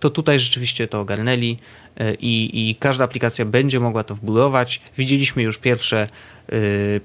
[0.00, 1.58] to tutaj rzeczywiście to ogarnęli
[2.00, 4.80] y, i, i każda aplikacja będzie mogła to wbudować.
[4.98, 6.08] Widzieliśmy już pierwsze
[6.52, 7.00] y,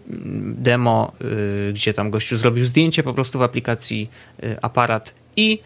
[0.57, 1.11] demo,
[1.69, 4.07] y, gdzie tam gościu zrobił zdjęcie po prostu w aplikacji
[4.43, 5.59] y, aparat i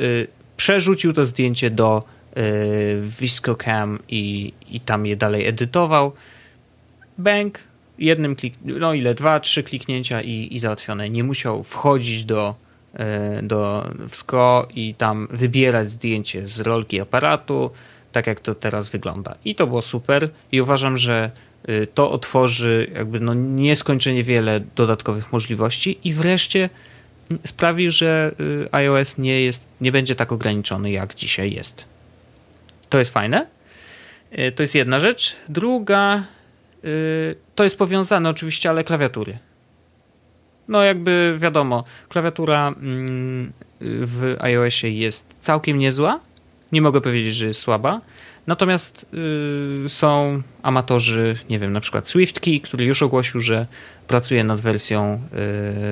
[0.00, 2.02] y, przerzucił to zdjęcie do
[2.36, 6.12] y, ViscoCam i, i tam je dalej edytował.
[7.18, 7.58] Bank,
[7.98, 11.10] jednym klik, no ile, dwa, trzy kliknięcia i, i załatwione.
[11.10, 12.54] Nie musiał wchodzić do,
[12.94, 17.70] e, do WSCO i tam wybierać zdjęcie z rolki aparatu,
[18.14, 19.34] tak jak to teraz wygląda.
[19.44, 21.30] I to było super i uważam, że
[21.68, 26.70] y, to otworzy jakby no nieskończenie wiele dodatkowych możliwości i wreszcie
[27.30, 31.84] mm, sprawi, że y, iOS nie jest, nie będzie tak ograniczony jak dzisiaj jest.
[32.88, 33.46] To jest fajne.
[34.38, 35.36] Y, To jest jedna rzecz.
[35.48, 36.24] Druga
[37.54, 39.38] to jest powiązane oczywiście, ale klawiatury.
[40.68, 46.20] No jakby wiadomo, klawiatura mm, w iOSie jest całkiem niezła.
[46.72, 48.00] Nie mogę powiedzieć, że jest słaba.
[48.46, 49.06] Natomiast
[49.84, 53.66] y, są amatorzy, nie wiem, na przykład SwiftKey, który już ogłosił, że
[54.06, 55.20] pracuje nad wersją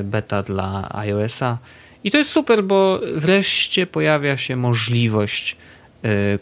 [0.01, 1.59] y, beta dla iOSa.
[2.05, 5.57] I to jest super, bo wreszcie pojawia się możliwość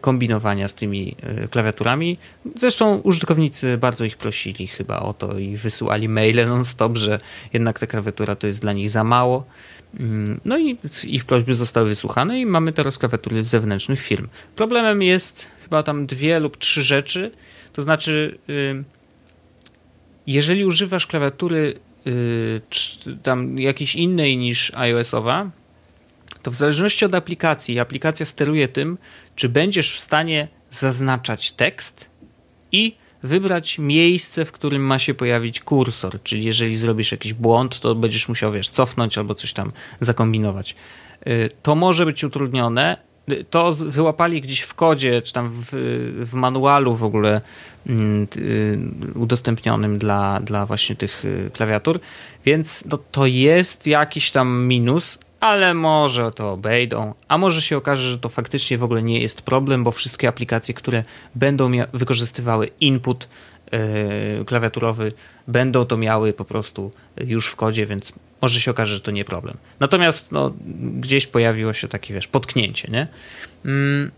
[0.01, 2.19] kombinowania z tymi y, klawiaturami.
[2.57, 7.19] Zresztą użytkownicy bardzo ich prosili chyba o to i wysyłali maile non-stop, że
[7.53, 9.45] jednak ta klawiatura to jest dla nich za mało.
[10.01, 14.29] Mm, No i ich prośby zostały wysłuchane i mamy teraz klawiatury z zewnętrznych firm.
[14.57, 17.31] Problemem jest chyba tam dwie lub trzy rzeczy.
[17.73, 18.85] To znaczy, y,
[20.27, 22.61] jeżeli używasz klawiatury y,
[23.23, 25.51] tam jakiejś innej niż iOS-owa,
[26.43, 28.99] to w zależności od aplikacji, aplikacja steruje tym,
[29.37, 32.11] czy będziesz w stanie zaznaczać tekst
[32.73, 36.23] i wybrać miejsce, w którym ma się pojawić kursor.
[36.23, 40.77] Czyli jeżeli zrobisz jakiś błąd, to będziesz musiał, wiesz, cofnąć albo coś tam zakombinować.
[41.27, 42.97] Y, To może być utrudnione.
[43.31, 45.69] Y, To wyłapali gdzieś w kodzie, czy tam w,
[46.27, 47.41] w manualu w ogóle
[47.87, 48.79] mm, y,
[49.19, 52.01] udostępnionym dla, dla właśnie tych klawiatur,
[52.45, 58.11] więc no, to jest jakiś tam minus, ale może to obejdą, a może się okaże,
[58.11, 61.03] że to faktycznie w ogóle nie jest problem, bo wszystkie aplikacje, które
[61.35, 63.29] będą wykorzystywały input
[63.73, 65.13] yy, klawiaturowy,
[65.49, 69.25] będą to miały po prostu już w kodzie, więc może się okaże, że to nie
[69.25, 69.57] problem.
[69.81, 70.53] Natomiast no,
[71.01, 73.09] gdzieś pojawiło się takie, wiesz, potknięcie, nie?
[73.65, 74.11] Mm,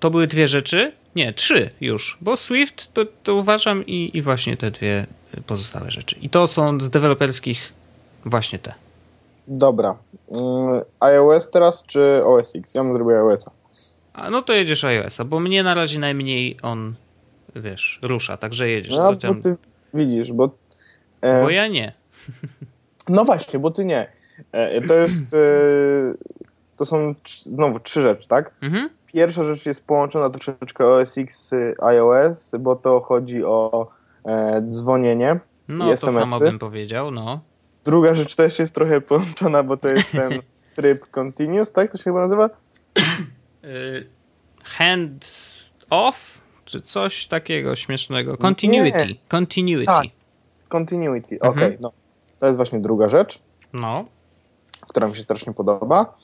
[0.00, 0.92] to były dwie rzeczy.
[1.14, 5.06] Nie, trzy już, bo Swift to, to uważam i, i właśnie te dwie
[5.46, 6.16] pozostałe rzeczy.
[6.22, 7.72] I to są z deweloperskich
[8.24, 8.85] właśnie te.
[9.48, 9.98] Dobra.
[10.36, 12.74] Mm, iOS teraz czy OS X?
[12.74, 13.50] Ja bym zrobił iOS-a.
[14.12, 16.94] A no to jedziesz iOS-a, bo mnie na razie najmniej on,
[17.56, 18.96] wiesz, rusza, także jedziesz.
[18.96, 19.56] No, tam- ty
[19.94, 20.50] widzisz, bo...
[21.20, 21.92] E, Bo ja nie.
[23.08, 24.12] No właśnie, bo ty nie.
[24.52, 25.34] E, to jest...
[25.34, 25.38] E,
[26.76, 28.54] to są znowu trzy rzeczy, tak?
[28.62, 28.90] Mhm.
[29.06, 33.88] Pierwsza rzecz jest połączona troszeczkę OS X z iOS, bo to chodzi o
[34.24, 35.40] e, dzwonienie.
[35.68, 37.40] No I to samo bym powiedział, no.
[37.86, 40.42] Druga rzecz też jest trochę połączona, bo to jest ten
[40.76, 41.92] tryb continuous, tak?
[41.92, 42.50] To się chyba nazywa?
[43.64, 44.06] Y,
[44.64, 48.36] hands off, czy coś takiego śmiesznego.
[48.36, 49.14] Continuity.
[49.28, 49.86] Continuity.
[49.86, 50.04] Tak.
[50.68, 51.64] Continuity, okej.
[51.64, 51.76] Mhm.
[51.80, 51.92] no.
[52.38, 53.38] To jest właśnie druga rzecz,
[53.72, 54.04] No.
[54.80, 56.16] która mi się strasznie podoba.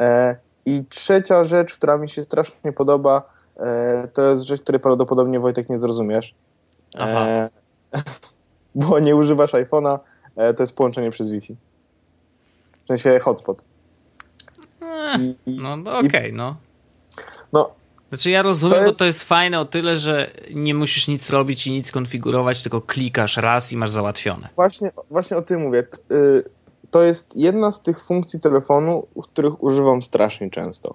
[0.00, 0.36] E,
[0.66, 3.22] I trzecia rzecz, która mi się strasznie podoba,
[3.56, 6.34] e, to jest rzecz, której prawdopodobnie Wojtek nie zrozumiesz.
[6.98, 7.26] Aha.
[7.26, 7.50] E,
[8.74, 9.98] bo nie używasz iPhone'a,
[10.36, 11.56] to jest połączenie przez Wi-Fi.
[12.84, 13.64] W sensie hotspot.
[14.82, 16.56] Eh, I, no no okej, no.
[17.52, 17.70] no,
[18.08, 21.30] Znaczy ja rozumiem, To bo jest- to jest fajne o tyle, że nie musisz nic
[21.30, 24.48] robić i nic konfigurować, tylko klikasz raz i masz załatwione.
[24.56, 25.86] Właśnie, właśnie o tym mówię.
[26.12, 26.44] Y,
[26.90, 30.94] To jest jedna z tych funkcji telefonu, których używam strasznie często.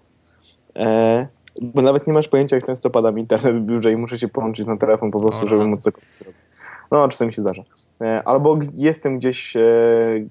[0.76, 1.28] E,
[1.62, 4.28] bo nawet nie masz pojęcia, jak często pada mi internet w biurze i muszę się
[4.28, 5.68] połączyć na telefon po prostu, O, żeby no.
[5.70, 6.42] móc cokolwiek zrobić.
[6.92, 7.64] No, czasem się zdarza.
[8.02, 9.62] E, albo jestem gdzieś, e,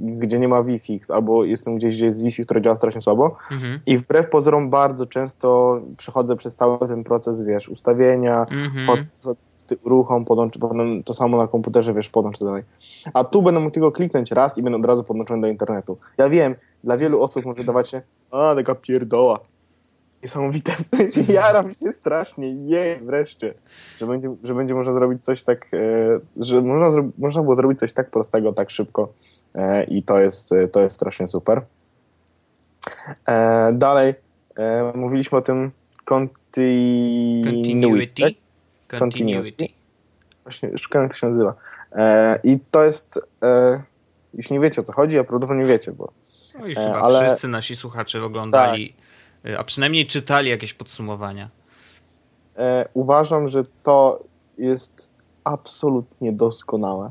[0.00, 3.36] gdzie nie ma Wi-Fi, albo jestem gdzieś, gdzie jest Wi-Fi, które działa strasznie słabo.
[3.52, 3.80] Mhm.
[3.86, 8.86] I wbrew pozorom bardzo często przechodzę przez cały ten proces, wiesz, ustawienia, Mhm.
[8.86, 9.34] pod, z,
[9.84, 12.62] ruchom, podłącz, potem to samo na komputerze, wiesz, podłącz to dalej.
[13.14, 15.98] A tu będę mógł tylko kliknąć raz i będę od razu podłączony do internetu.
[16.18, 16.54] Ja wiem,
[16.84, 19.40] dla wielu osób może dawać się, a taka pierdoła.
[20.22, 23.54] Niesamowite, w sensie jaram się strasznie, jej, wreszcie,
[24.00, 25.76] że będzie, że będzie można zrobić coś tak, e,
[26.36, 29.12] że można, można było zrobić coś tak prostego, tak szybko
[29.54, 31.62] e, i to jest, e, to jest strasznie super.
[33.72, 34.14] Dalej,
[34.94, 35.70] mówiliśmy o tym
[36.04, 37.44] continuity.
[37.50, 38.22] Continuity.
[38.88, 39.00] tak?
[39.00, 39.66] Continuity.
[40.42, 41.54] Właśnie szukałem, jak to się nazywa.
[42.44, 43.28] I to jest,
[44.34, 46.12] jeśli nie wiecie o co chodzi, a prawdopodobnie wiecie, bo
[46.60, 47.26] No i chyba ale- Tak.
[47.28, 49.07] wszyscy nasi słuchacze oglądali, y,
[49.58, 51.48] a przynajmniej czytali jakieś podsumowania.
[52.56, 54.18] e, uważam, że to
[54.58, 55.08] jest
[55.44, 57.10] absolutnie doskonałe.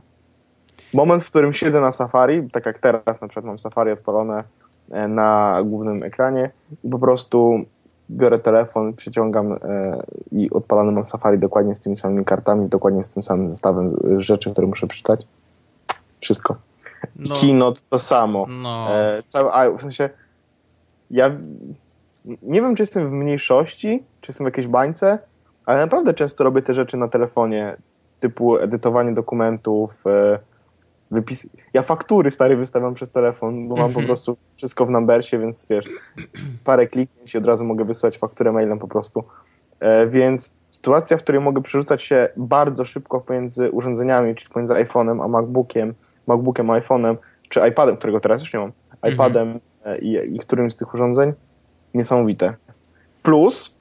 [0.93, 4.43] Moment, w którym siedzę na Safari, tak jak teraz na przykład mam Safari odpalone
[4.91, 6.51] e, na głównym ekranie
[6.83, 7.65] i po prostu
[8.09, 9.57] biorę telefon, przyciągam e,
[10.31, 14.51] i odpalony mam Safari dokładnie z tymi samymi kartami, dokładnie z tym samym zestawem rzeczy,
[14.51, 15.27] które muszę przeczytać.
[16.19, 16.55] Wszystko.
[17.15, 18.45] No, Keynote to samo.
[18.49, 18.87] no.
[18.91, 20.09] E, cały, a, w sensie,
[21.11, 21.31] ja
[22.41, 25.19] nie wiem, czy jestem w mniejszości, czy jestem w jakiejś bańce,
[25.65, 27.77] ale naprawdę często robię te rzeczy na telefonie,
[28.19, 30.39] typu edytowanie dokumentów, e,
[31.11, 31.47] wypis...
[31.73, 34.05] Ja faktury stary wystawiam przez telefon, bo mam po Mhm.
[34.05, 35.85] prostu wszystko w numbersie, więc wiesz,
[36.63, 39.23] parę kliknięć i od razu mogę wysłać fakturę mailem po prostu.
[39.79, 45.23] E, więc sytuacja, w której mogę przerzucać się bardzo szybko pomiędzy urządzeniami, czyli pomiędzy iPhone'em
[45.23, 45.93] a MacBookiem,
[46.27, 47.15] MacBookiem a iPhone'em,
[47.49, 49.13] czy iPadem, którego teraz już nie mam, Mhm.
[49.13, 51.33] iPadem e, i, i którymś z tych urządzeń,
[51.93, 52.53] niesamowite.
[53.23, 53.75] Plus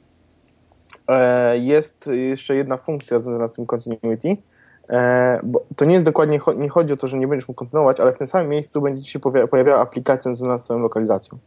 [1.09, 4.37] e, jest jeszcze jedna funkcja związana z tym continuity,
[4.89, 8.01] e, bo to nie jest dokładnie, nie chodzi o to, że nie będziesz mógł kontynuować,
[8.01, 11.39] ale w tym samym miejscu będzie ci się powia- pojawiała aplikacja związana z twoją lokalizacją.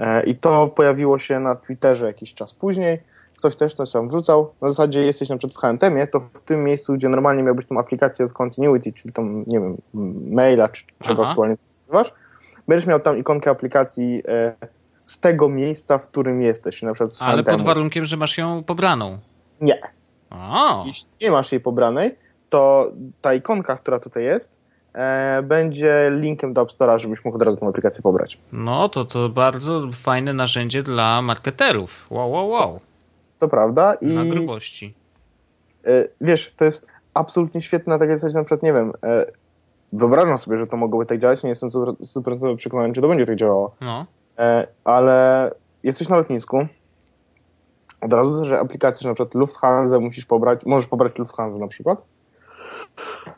[0.00, 2.98] E, I to pojawiło się na Twitterze jakiś czas później.
[3.38, 4.52] Ktoś też coś tam wrzucał.
[4.62, 7.78] Na zasadzie jesteś na przykład w HNTM-ie, to w tym miejscu, gdzie normalnie miałbyś tą
[7.78, 9.76] aplikację od Continuity, czyli tą, nie wiem,
[10.30, 11.30] maila, czy czego Aha.
[11.30, 12.14] aktualnie używasz,
[12.68, 14.54] będziesz miał tam ikonkę aplikacji e,
[15.10, 18.64] z tego miejsca, w którym jesteś, na przykład z Ale pod warunkiem, że masz ją
[18.64, 19.18] pobraną.
[19.60, 19.80] Nie.
[20.30, 22.14] O, Jeśli nie masz jej pobranej,
[22.50, 22.90] to
[23.22, 24.58] ta ikonka, która tutaj jest,
[24.94, 28.38] e, będzie linkiem do App Store'a, żebyś mógł od razu tą aplikację pobrać.
[28.52, 32.06] no to to bardzo fajne narzędzie dla marketerów.
[32.10, 32.80] Wow, wow, wow.
[33.38, 33.94] To prawda.
[33.94, 34.94] I Na grubości.
[35.86, 39.26] e, wiesz, to jest absolutnie świetne takiej zasadzie, na przykład, nie wiem, e,
[39.92, 41.70] wyobrażam sobie, że to mogłoby tak działać, nie jestem
[42.02, 44.06] super przekonany, czy to będzie tak działało, No.
[44.40, 45.50] E, ale
[45.82, 46.66] jesteś na lotnisku,
[48.00, 51.68] od razu też, że aplikacje, że na przykład Lufthansa musisz pobrać, możesz pobrać Lufthansa na
[51.68, 52.02] przykład,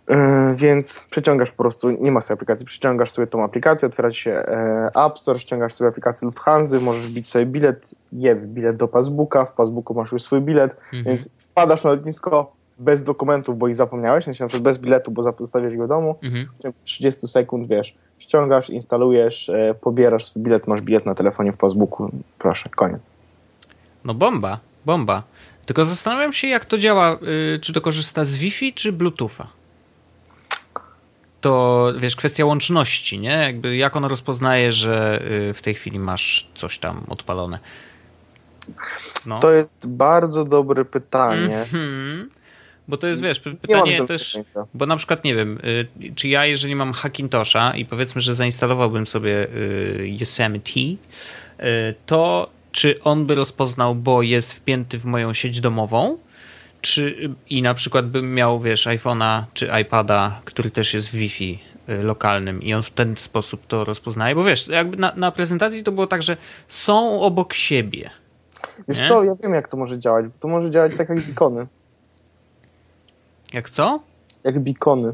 [0.08, 4.30] E, Więc przeciągasz po prostu, nie ma sobie aplikacji, przeciągasz sobie tą aplikację, otwiera się
[4.30, 9.44] e, App Store, ściągasz sobie aplikację Lufthansa, możesz bić sobie bilet, je bilet do Passbooka,
[9.44, 11.04] w Passbooku masz już swój bilet, Mhm.
[11.04, 15.76] więc wpadasz na lotnisko bez dokumentów, bo ich zapomniałeś, na przykład bez biletu, bo zostawiasz
[15.76, 16.46] go w domu, Mhm.
[16.58, 21.52] w ciągu 30 sekund, wiesz, ściągasz, instalujesz, e, pobierasz swój bilet, masz bilet na telefonie
[21.52, 23.02] w Passbooku, proszę, koniec.
[24.04, 25.22] No bomba, bomba.
[25.66, 27.18] Tylko zastanawiam się, jak to działa,
[27.54, 29.46] y, czy to korzysta z Wi-Fi, czy Bluetootha.
[31.40, 33.30] To, wiesz, kwestia łączności, nie?
[33.30, 37.58] Jakby jak ono rozpoznaje, że y, w tej chwili masz coś tam odpalone.
[39.26, 39.40] No.
[39.40, 41.58] To jest bardzo dobre pytanie.
[41.58, 42.30] Mhm.
[42.88, 44.38] Bo to jest, wiesz, Nie mam pytanie też,
[44.74, 49.06] bo na przykład, nie wiem, y, czy ja, jeżeli mam Hackintosha i powiedzmy, że zainstalowałbym
[49.06, 50.96] sobie y, Yosemite, y,
[52.06, 56.18] to czy on by rozpoznał, bo jest wpięty w moją sieć domową,
[56.80, 61.58] czy i na przykład bym miał, wiesz, iPhone'a czy iPada, który też jest w Wi-Fi
[62.02, 65.92] lokalnym i on w ten sposób to rozpoznaje, bo wiesz, jakby na, na prezentacji to
[65.92, 66.36] było tak, że
[66.68, 68.10] są obok siebie.
[68.88, 69.08] Wiesz Nie?
[69.08, 70.26] co, ja wiem jak to może działać.
[70.40, 71.66] To może działać tak jak bikony.
[73.52, 74.00] Jak co?
[74.44, 75.12] Jak bikony.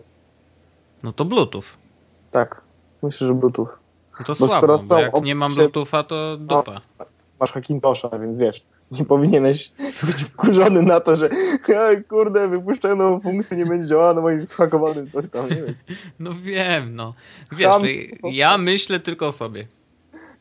[1.02, 1.64] No to Bluetooth.
[2.30, 2.60] Tak.
[3.02, 3.68] Myślę, że Bluetooth.
[4.20, 6.80] No to Bo słabo, są jak nie mam Bluetootha, to dupa.
[7.40, 9.72] Masz Hackintosha, więc wiesz, nie powinieneś
[10.02, 11.30] być wkurzony na to, że
[11.68, 15.74] "Ej, kurde, wypuszczę nową funkcję, nie będzie działała na moim zhakowanym coś tam, nie wiem.
[16.18, 17.14] No wiem, no.
[17.52, 18.28] Wiesz, Chamstwo.
[18.32, 19.66] ja myślę tylko o sobie.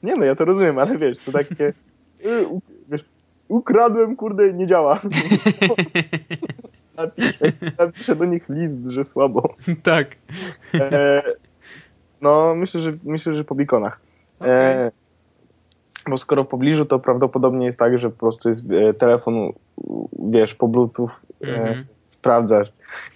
[0.04, 1.74] Nie no, ja to rozumiem, ale wiesz, to takie,
[2.26, 2.46] y,
[2.90, 3.06] wiesz,
[3.48, 5.00] ukradłem, kurde, nie działa.
[6.98, 9.56] napiszę, napiszę do nich list, że słabo.
[9.84, 10.16] tak.
[10.74, 11.22] E,
[12.22, 14.00] no, myślę, że myślę, że po bikonach.
[14.42, 14.92] E,
[16.10, 19.54] bo skoro w pobliżu, to prawdopodobnie jest tak, że po prostu jest e, telefon,
[20.20, 21.10] wiesz, po Bluetooth
[21.44, 21.86] e, Mhm.
[22.06, 22.68] sprawdzasz,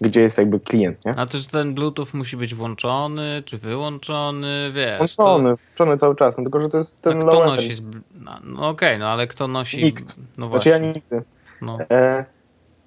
[0.02, 1.13] gdzie jest jakby klient, nie?
[1.17, 4.98] A to, że ten Bluetooth musi być włączony, czy wyłączony, wiesz.
[4.98, 7.74] Włączony, włączony cały czas, no, tylko że to jest To, ten a kto low nosi...
[7.74, 7.82] Z...
[8.20, 9.84] No, no okej, no ale kto nosi...
[9.84, 10.17] Nikt.
[10.38, 11.24] No Znaczy ja właśnie, nigdy.
[11.62, 12.26] no, E,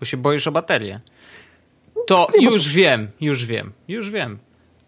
[0.00, 1.00] bo się boisz o baterię.
[2.06, 4.38] To już wiem, już wiem, już wiem.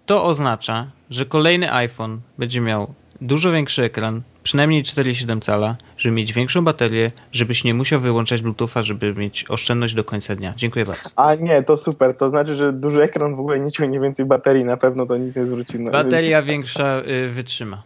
[0.06, 6.32] To oznacza, że kolejny iPhone będzie miał dużo większy ekran, przynajmniej 4,7 cala, żeby mieć
[6.32, 10.52] większą baterię, żebyś nie musiał wyłączać Bluetootha, żeby mieć oszczędność do końca dnia.
[10.56, 11.10] Dziękuję bardzo.
[11.16, 14.64] a nie, to super, to znaczy, że duży ekran w ogóle nie ciągnie więcej baterii,
[14.64, 15.78] na pewno to nic nie zwróci.
[15.78, 17.82] Bateria większa y, wytrzyma.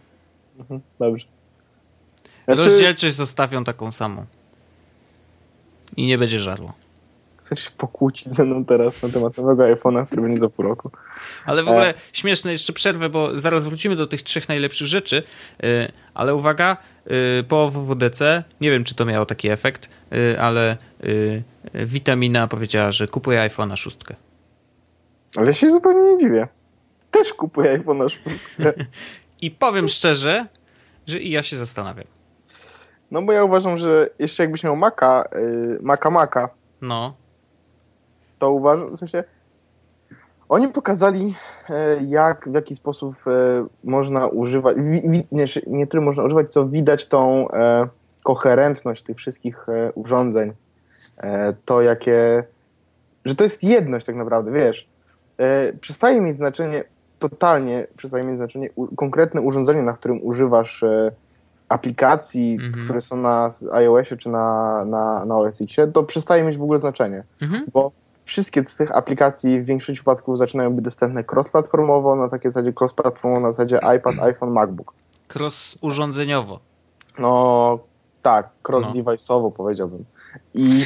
[0.59, 1.25] Mhm, Dobrze.
[2.45, 4.25] Znaczy, Rozdzielczość zostawią taką samą.
[5.97, 6.73] I nie będzie żarło.
[7.51, 10.91] Chcesz się pokłócić ze mną teraz na temat nowego iPhone'a, który będzie za pół roku.
[11.45, 15.23] Ale w ogóle śmieszne, jeszcze przerwę, bo zaraz wrócimy do tych trzech najlepszych rzeczy,
[15.63, 16.77] y, ale uwaga,
[17.39, 20.77] y, po WWDC, nie wiem czy to miało taki efekt, y, ale
[21.73, 23.97] Witamina powiedziała, że kupuje iPhone'a 6.
[25.37, 26.47] Ale ja się zupełnie nie dziwię.
[27.11, 28.21] Też kupuję iPhone'a 6.
[29.41, 30.47] I powiem szczerze,
[31.07, 32.07] że i ja się zastanawiam.
[33.11, 36.49] No bo ja uważam, że jeszcze jakbyś miał Maca, yy, Maca Maca,
[36.81, 37.20] No,
[38.41, 39.23] to uważam, w sensie
[40.49, 41.35] oni pokazali
[41.69, 43.31] e, jak, w jaki sposób e,
[43.83, 44.77] można używać,
[45.31, 47.87] nie, nie tyle można używać, co widać tą e,
[48.23, 50.53] koherentność tych wszystkich urządzeń.
[51.65, 52.43] To jakie,
[53.25, 54.87] że to jest jedność tak naprawdę, wiesz.
[55.81, 56.83] Przestaje mieć znaczenie,
[57.19, 60.83] totalnie przestaje mieć znaczenie konkretne urządzenie, na którym używasz
[61.69, 62.85] aplikacji, Mhm.
[62.85, 66.79] które są na iOSie czy na, na, na OS X, to przestaje mieć w ogóle
[66.79, 67.65] znaczenie mhm.
[67.73, 67.91] bo
[68.23, 73.39] wszystkie z tych aplikacji w większości przypadków zaczynają być dostępne cross-platformowo, na takiej zasadzie cross-platformowo,
[73.41, 74.93] na zasadzie iPad, iPhone, MacBook.
[75.33, 76.59] cross urządzeniowo.
[77.19, 77.79] No
[78.21, 80.05] tak, cross-device'owo powiedziałbym.
[80.53, 80.85] I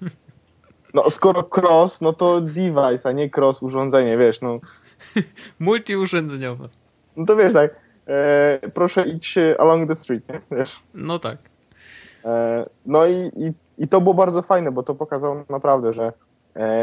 [0.94, 4.58] no skoro cross, no to device, a nie cross urządzenie, wiesz, no,
[5.60, 6.68] Multiurządzeniowo.
[7.16, 7.70] no to wiesz tak,
[8.08, 10.40] e, proszę idź along the street, nie?
[10.58, 10.80] Wiesz.
[10.94, 11.36] No tak.
[12.24, 16.12] E, No i, i, i to było bardzo fajne, bo to pokazało naprawdę, że e,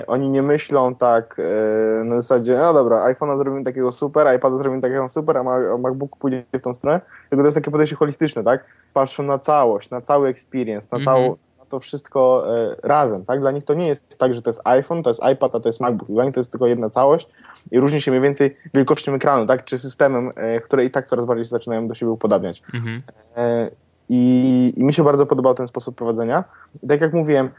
[0.08, 4.82] oni nie myślą tak e, na zasadzie, no dobra, iPhone'a zrobimy takiego super, iPada zrobimy
[4.82, 7.96] takiego super, a, Ma- a MacBook pójdzie w tą stronę, tylko to jest takie podejście
[7.96, 8.66] holistyczne, tak?
[8.94, 11.16] Patrzą na całość, na cały experience, na, Mhm.
[11.16, 13.40] całą, na to wszystko e, razem, tak?
[13.40, 15.70] Dla nich to nie jest tak, że to jest iPhone, to jest iPad, a to
[15.70, 16.10] jest MacBook.
[16.12, 17.30] Dla nich to jest tylko jedna całość
[17.72, 19.66] i różni się mniej więcej wielkością ekranu, tak?
[19.66, 22.64] Czy systemem, e, które i tak coraz bardziej się zaczynają do siebie upodabniać.
[22.74, 23.02] Mhm.
[23.38, 23.70] E,
[24.10, 26.44] I, I mi się bardzo podobał ten sposób prowadzenia.
[26.84, 27.50] I tak jak mówiłem, e,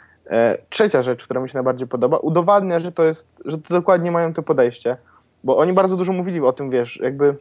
[0.71, 4.35] trzecia rzecz, która mi się najbardziej podoba, udowadnia, że to jest, że to dokładnie mają
[4.35, 4.97] to podejście,
[5.45, 7.37] bo oni bardzo dużo mówili o tym, wiesz, jakby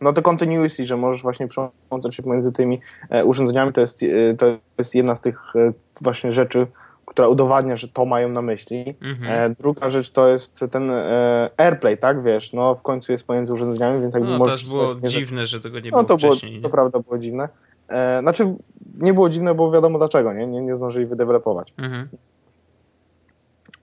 [0.00, 4.06] no to continuity, że możesz właśnie przełączać się pomiędzy tymi e, urządzeniami, to jest, e,
[4.38, 4.46] to
[4.78, 6.66] jest jedna z tych e, właśnie rzeczy,
[7.06, 8.94] która udowadnia, że to mają na myśli.
[9.02, 9.50] Mhm.
[9.52, 13.52] E, druga rzecz to jest ten e, AirPlay, tak, wiesz, no w końcu jest pomiędzy
[13.54, 14.62] urządzeniami, więc jakby No możesz...
[14.62, 16.60] też było sobie- dziwne, że tego nie no było to było, wcześniej.
[16.60, 16.72] to nie?
[16.72, 17.48] prawda było dziwne.
[17.88, 18.54] E, znaczy,
[18.98, 21.74] nie było dziwne, bo wiadomo dlaczego, nie, nie, nie zdążyli wydevelopować.
[21.78, 22.08] Mhm.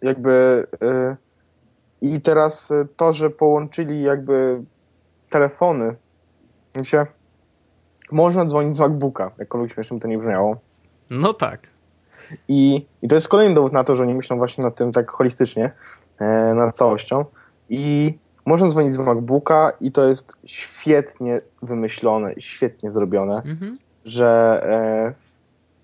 [0.02, 1.16] Jakby e,
[2.02, 4.62] i teraz e, to, że połączyli jakby
[5.30, 5.96] telefony,
[6.76, 7.06] wiecie,
[8.12, 10.58] można dzwonić z MacBooka, jakkolwiek śmiesznie to nie brzmiało.
[11.10, 11.68] No tak.
[12.48, 15.12] I, I to jest kolejny dowód na to, że oni myślą właśnie nad tym tak
[15.12, 15.72] holistycznie,
[16.20, 17.26] e, nad całością.
[17.70, 18.14] I
[18.46, 23.78] można dzwonić z MacBooka i to jest świetnie wymyślone, świetnie zrobione, Mhm.
[24.06, 25.14] Że e,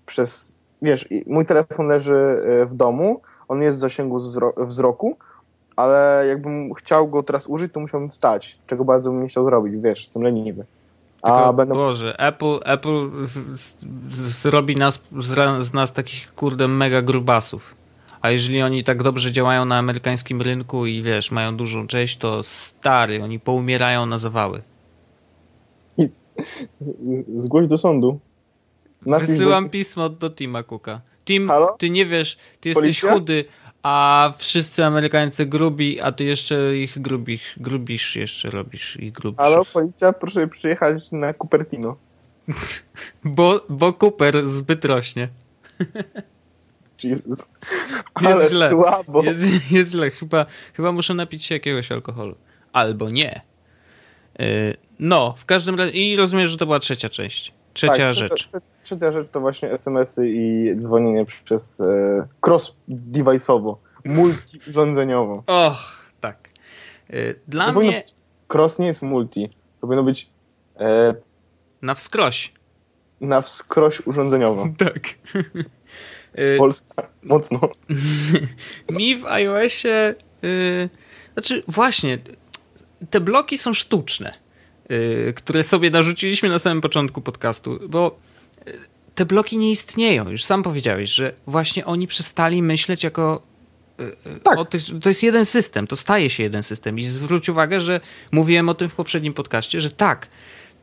[0.06, 5.16] przez, wiesz, mój telefon leży e, w domu, on jest w zasięgu wzro- wzroku,
[5.76, 9.74] ale jakbym chciał go teraz użyć, to musiałbym wstać, czego bardzo bym nie chciał zrobić,
[9.76, 10.64] wiesz, jestem leniwy.
[11.22, 13.10] A Tylko, będę Boże, Apple, Apple
[14.10, 15.00] zrobi nas,
[15.58, 17.74] z nas takich kurde mega grubasów.
[18.22, 22.42] A jeżeli oni tak dobrze działają na amerykańskim rynku i wiesz, mają dużą część, to
[22.42, 24.62] stary, oni poumierają na zawały.
[27.34, 28.20] Zgłoś do sądu.
[29.06, 29.70] Napisz Wysyłam do...
[29.70, 31.00] pismo do Tima Cooka.
[31.24, 31.76] Tim, Halo?
[31.78, 33.12] ty nie wiesz, ty jesteś Policja?
[33.12, 33.44] chudy,
[33.82, 39.38] a wszyscy Amerykańcy grubi, a ty jeszcze ich grubisz, grubisz jeszcze robisz i grubisz.
[39.38, 41.96] Halo, policja, proszę przyjechać na Cupertino.
[43.24, 45.28] Bo, bo Cooper zbyt rośnie.
[47.04, 47.60] Jesus.
[48.28, 48.70] Jest źle.
[48.70, 49.22] słabo.
[49.22, 50.10] Jest, jest źle.
[50.10, 52.34] Chyba, chyba muszę napić się jakiegoś alkoholu.
[52.72, 53.40] Albo nie.
[54.40, 55.92] Yy, No, w każdym razie.
[55.92, 57.54] I rozumiem, że to była trzecia część.
[57.72, 58.34] Trzecia Tak, rzecz.
[58.48, 61.84] Trzecia, trzecia rzecz to właśnie SMS-y i dzwonienie przez e,
[62.46, 63.74] cross-device'owo,
[64.04, 65.42] multi-urządzeniowo.
[65.66, 66.48] Och, tak.
[67.08, 68.14] Yy, Dla To mnie być-
[68.54, 70.30] Cross nie jest multi, to powinno być
[70.80, 71.14] e,
[71.82, 72.52] na wskroś.
[73.20, 74.66] na wskroś urządzeniowo.
[74.78, 74.98] Tak.
[76.34, 77.60] Yy, Polska, mocno.
[78.98, 80.14] Mi w iOSie.
[80.42, 80.88] Yy,
[81.32, 82.18] znaczy, właśnie,
[83.10, 84.34] te bloki są sztuczne,
[84.88, 88.18] yy, które sobie narzuciliśmy na samym początku podcastu, bo
[88.66, 88.72] yy,
[89.14, 90.30] te bloki nie istnieją.
[90.30, 93.42] Już sam powiedziałeś, że właśnie oni przestali myśleć jako.
[93.98, 94.58] yy, Tak.
[94.58, 94.64] O
[95.02, 96.98] to jest jeden system, to staje się jeden system.
[96.98, 98.00] I zwróć uwagę, że
[98.32, 100.28] mówiłem o tym w poprzednim podcaście, że tak,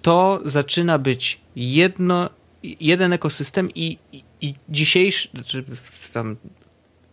[0.01, 2.29] to zaczyna być jedno,
[2.63, 5.63] jeden ekosystem i, i, i dzisiejszy, czy
[6.13, 6.35] tam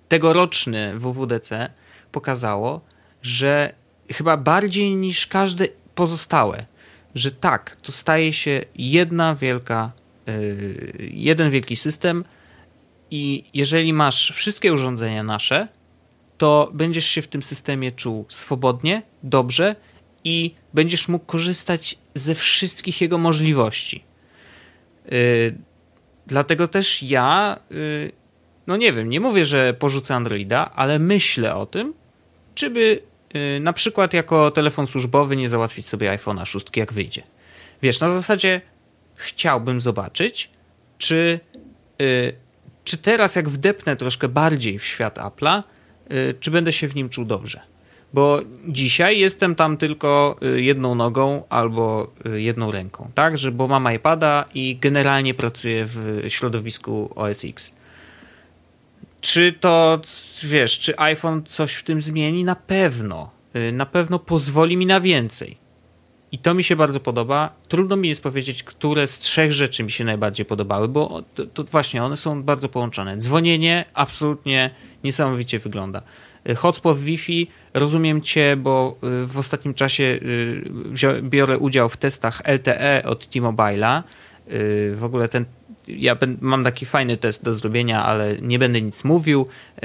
[0.08, 1.70] tegoroczny WWDC
[2.12, 2.80] pokazało,
[3.22, 3.74] że
[4.12, 6.66] chyba bardziej niż każde pozostałe,
[7.14, 9.92] że tak, to staje się jedna wielka,
[10.26, 12.24] yy, jeden wielki system
[13.10, 15.68] i jeżeli masz wszystkie urządzenia nasze,
[16.38, 19.76] to będziesz się w tym systemie czuł swobodnie, dobrze
[20.24, 24.04] i będziesz mógł korzystać ze wszystkich jego możliwości.
[25.10, 25.54] Yy,
[26.26, 28.12] dlatego też ja, yy,
[28.66, 31.94] no nie wiem, nie mówię, że porzucę Androida, ale myślę o tym,
[32.54, 33.02] czy by
[33.60, 37.22] na przykład jako telefon służbowy nie załatwić sobie iPhone'a 6, jak wyjdzie.
[37.82, 38.60] Wiesz, na zasadzie
[39.14, 40.50] chciałbym zobaczyć,
[40.98, 41.40] czy,
[41.98, 42.34] yy,
[42.84, 45.62] czy teraz jak wdepnę troszkę bardziej w świat Apple'a,
[46.10, 47.60] yy, czy będę się w nim czuł dobrze.
[48.14, 53.38] Bo dzisiaj jestem tam tylko y, jedną nogą albo y, jedną ręką, tak?
[53.38, 57.70] Że, bo mam iPada i generalnie pracuję w środowisku OS X.
[59.24, 60.00] Czy to,
[60.42, 62.44] wiesz, czy iPhone coś w tym zmieni?
[62.44, 63.30] Na pewno.
[63.56, 65.56] Y, Na pewno pozwoli mi na więcej.
[66.32, 67.54] I to mi się bardzo podoba.
[67.68, 71.64] Trudno mi jest powiedzieć, które z trzech rzeczy mi się najbardziej podobały, bo to, to
[71.64, 73.16] właśnie one są bardzo połączone.
[73.18, 74.70] Dzwonienie absolutnie
[75.04, 76.02] niesamowicie wygląda.
[76.50, 80.20] Y, Hotspot Wi-Fi, rozumiem Cię, bo y, w ostatnim czasie
[81.22, 84.02] biorę udział w testach LTE od T-Mobile'a.
[84.94, 85.44] W ogóle ten,
[85.88, 89.46] ja mam taki fajny test do zrobienia, ale nie będę nic mówił.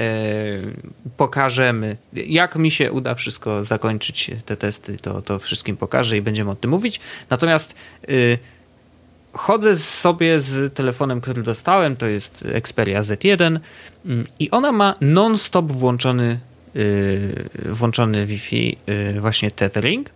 [1.16, 6.50] Pokażemy, jak mi się uda wszystko zakończyć te testy, to, to wszystkim pokażę i będziemy
[6.50, 7.00] o tym mówić.
[7.30, 7.74] Natomiast
[8.08, 8.38] y,
[9.32, 13.60] chodzę sobie z telefonem, który dostałem, to jest Xperia Z1
[14.06, 16.40] mm, i ona ma non-stop włączony,
[16.74, 20.10] yy, włączony Wi-Fi, yy, właśnie tethering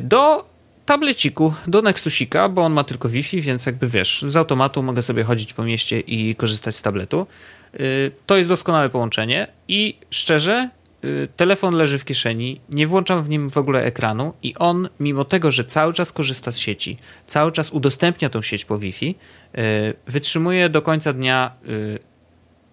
[0.00, 0.44] do
[0.88, 5.22] tableciku, do Nexusika, bo on ma tylko Wi-Fi, więc jakby wiesz, z automatu mogę sobie
[5.22, 7.26] chodzić po mieście i korzystać z tabletu.
[7.72, 10.70] Yy, To jest doskonałe połączenie i szczerze,
[11.02, 15.24] yy, telefon leży w kieszeni, nie włączam w nim w ogóle ekranu i on, mimo
[15.24, 19.62] tego, że cały czas korzysta z sieci, cały czas udostępnia tą sieć po Wi-Fi, yy,
[20.06, 21.52] wytrzymuje do końca dnia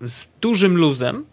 [0.01, 1.25] z dużym luzem,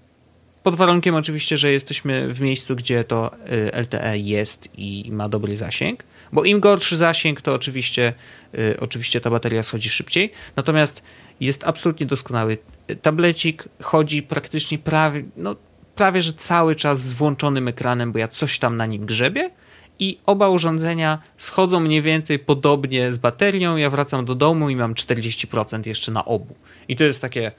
[0.62, 5.56] pod warunkiem oczywiście, że jesteśmy w miejscu, gdzie to y, LTE jest i ma dobry
[5.56, 8.12] zasięg, bo im gorszy zasięg, to oczywiście,
[8.54, 10.32] y, oczywiście ta bateria schodzi szybciej.
[10.56, 11.02] Natomiast
[11.40, 12.58] jest absolutnie doskonały.
[13.02, 15.56] Tablecik chodzi praktycznie prawie, no,
[15.94, 19.50] prawie że cały czas z włączonym ekranem, bo ja coś tam na nim grzebię.
[19.98, 23.76] I oba urządzenia schodzą mniej więcej podobnie z baterią.
[23.76, 26.54] Ja wracam do domu i mam 40% jeszcze na obu.
[26.88, 27.52] I to jest takie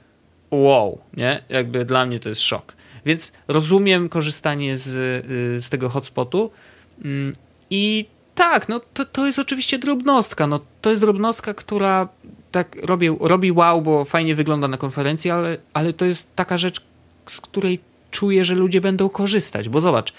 [0.50, 1.42] wow, nie?
[1.48, 2.76] Jakby dla mnie to jest szok.
[3.06, 6.50] Więc rozumiem korzystanie z, y, z tego hotspotu
[7.02, 7.32] Mm,
[7.70, 10.46] i tak, no to, to jest oczywiście drobnostka.
[10.46, 12.08] No, to jest drobnostka, która
[12.52, 16.80] tak robi, robi wow, bo fajnie wygląda na konferencji, ale, ale to jest taka rzecz,
[17.26, 17.80] z której
[18.10, 20.12] czuję, że ludzie będą korzystać, bo zobacz,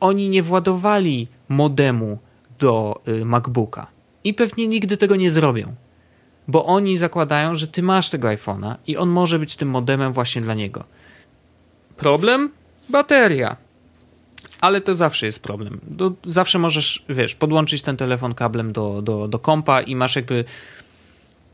[0.00, 2.18] oni nie władowali modemu
[2.58, 3.86] do y, MacBooka
[4.24, 5.74] i pewnie nigdy tego nie zrobią,
[6.48, 10.42] bo oni zakładają, że ty masz tego iPhone'a i on może być tym modemem właśnie
[10.42, 10.84] dla niego.
[11.96, 12.50] Problem?
[12.90, 13.56] Bateria.
[14.62, 15.80] Ale to zawsze jest problem.
[15.82, 20.44] Do, zawsze możesz, wiesz, podłączyć ten telefon kablem do, do, do kompa i masz jakby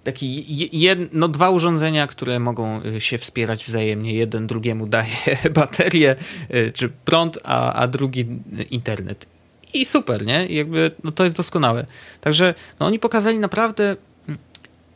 [0.05, 0.45] taki
[0.81, 4.15] jed, no dwa urządzenia, które mogą y, się wspierać wzajemnie.
[4.15, 5.17] Jeden drugiemu daje
[5.55, 6.17] baterię
[6.55, 8.27] y, czy prąd, a, a drugi
[8.71, 9.27] internet.
[9.75, 10.47] I super, nie?
[10.47, 11.87] Jakby no to jest doskonałe.
[12.21, 13.97] Także no oni pokazali naprawdę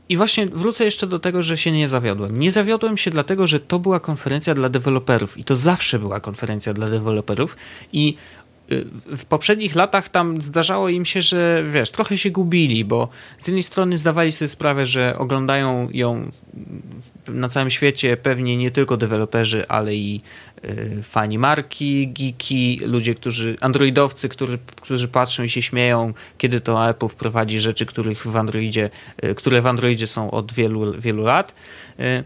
[0.09, 2.39] i właśnie wrócę jeszcze do tego, że się nie zawiodłem.
[2.41, 6.75] Nie zawiodłem się dlatego, że to była konferencja dla deweloperów i to zawsze była konferencja
[6.75, 7.57] dla deweloperów
[7.93, 8.15] i
[8.73, 8.87] y,
[9.17, 13.63] w poprzednich latach tam zdarzało im się, że wiesz, trochę się gubili, bo z jednej
[13.63, 16.31] strony zdawali sobie sprawę, że oglądają ją
[17.29, 20.21] na całym świecie pewnie nie tylko deweloperzy, ale i
[21.03, 27.09] fani marki, geeki, ludzie, którzy, androidowcy, którzy, którzy patrzą i się śmieją, kiedy to Apple
[27.09, 28.91] wprowadzi rzeczy, których w Androidzie,
[29.25, 31.55] y, które w Androidzie są od wielu, wielu lat.
[32.01, 32.25] Y,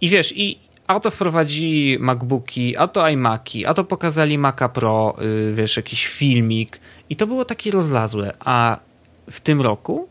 [0.00, 5.16] I wiesz, i a to wprowadzili MacBooki, a to iMaki, a to pokazali Maca Pro,
[5.52, 8.78] wiesz, jakiś filmik i to było takie rozlazłe, a
[9.30, 10.08] w tym roku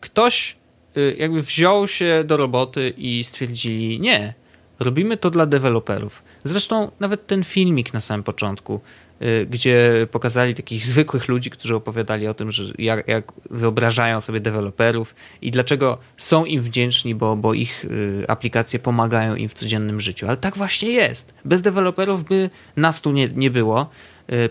[0.00, 0.56] ktoś
[0.98, 4.34] Y, jakby wziął się do roboty i stwierdzili, nie,
[4.78, 6.22] robimy to dla deweloperów.
[6.44, 8.80] Zresztą nawet ten filmik na samym początku,
[9.22, 14.40] y, gdzie pokazali takich zwykłych ludzi, którzy opowiadali o tym, że jak, jak wyobrażają sobie
[14.40, 20.00] deweloperów i dlaczego są im wdzięczni, bo, bo ich y, aplikacje pomagają im w codziennym
[20.00, 20.26] życiu.
[20.26, 21.34] Ale tak właśnie jest.
[21.44, 23.90] Bez deweloperów by nas tu nie, nie było.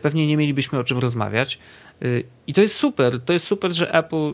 [0.01, 1.59] Pewnie nie mielibyśmy o czym rozmawiać.
[2.47, 3.21] I to jest super.
[3.25, 4.33] To jest super, że Apple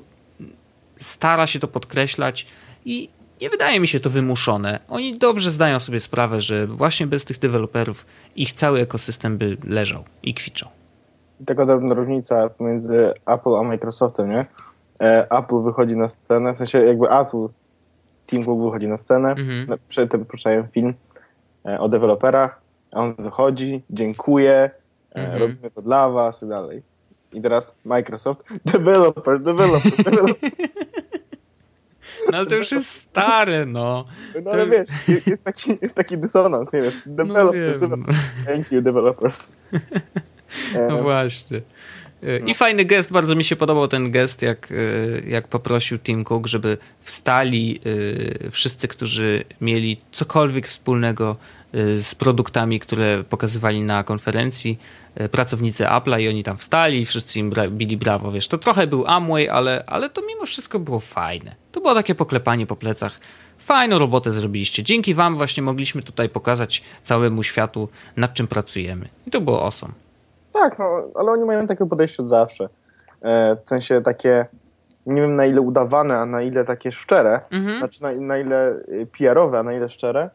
[0.99, 2.47] stara się to podkreślać
[2.86, 3.10] i
[3.44, 4.80] nie wydaje mi się to wymuszone.
[4.89, 10.04] Oni dobrze zdają sobie sprawę, że właśnie bez tych deweloperów ich cały ekosystem by leżał
[10.24, 10.70] i kwiczał.
[11.46, 14.46] Taka drobna różnica pomiędzy Apple a Microsoftem, nie?
[15.02, 17.48] E, Apple wychodzi na scenę, w sensie jakby Apple,
[18.30, 19.80] Tim Cook wychodzi na scenę, mhm.
[19.88, 20.94] przed tym puszczają film
[21.66, 24.72] e, o deweloperach, a on wychodzi, dziękuję,
[25.16, 25.41] e, mhm.
[25.41, 26.84] robimy to dla was i dalej.
[27.34, 30.52] I teraz Microsoft, developer, developer, developer.
[32.32, 34.05] No ale to już jest stare, no.
[34.43, 34.89] No ale wiesz,
[35.28, 38.18] jest taki, jest taki dysonans, nie wiesz, developers, no developers.
[38.45, 39.49] Thank you, developers.
[40.89, 41.61] No właśnie.
[42.45, 42.53] I no.
[42.53, 46.78] fajny gest, bardzo mi się podobał ten gest, jak, e, jak poprosił Tim Cook, żeby
[47.01, 47.80] wstali
[48.45, 51.36] e, wszyscy, którzy mieli cokolwiek wspólnego
[51.74, 54.80] e, z produktami, które pokazywali na konferencji,
[55.32, 58.47] pracownicy Apple'a i oni tam wstali i wszyscy im bra bili brawo, wiesz.
[58.47, 61.55] To trochę był Amway, ale, ale to mimo wszystko było fajne.
[61.72, 63.20] To było takie poklepanie po plecach.
[63.57, 64.84] Fajną robotę zrobiliście.
[64.84, 69.05] Dzięki wam właśnie mogliśmy tutaj pokazać całemu światu, nad czym pracujemy.
[69.28, 69.93] I to było awesome.
[70.53, 70.86] Tak, no,
[71.16, 72.70] ale oni mają takie podejście od zawsze.
[73.22, 74.45] E, w sensie takie,
[75.05, 77.78] nie wiem na ile udawane, a na ile takie szczere, mhm.
[77.78, 80.30] znaczy na, na ile y, PR-owe, a na ile szczere,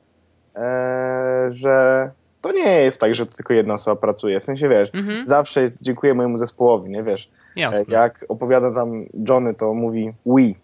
[0.56, 2.10] e, że
[2.40, 4.40] to nie jest tak, że tylko jedna osoba pracuje.
[4.40, 5.28] W sensie, wiesz, mhm.
[5.28, 7.30] zawsze jest dziękuję mojemu zespołowi, nie wiesz.
[7.56, 7.84] Jasne.
[7.88, 10.54] Jak opowiada tam Johnny, to mówi we.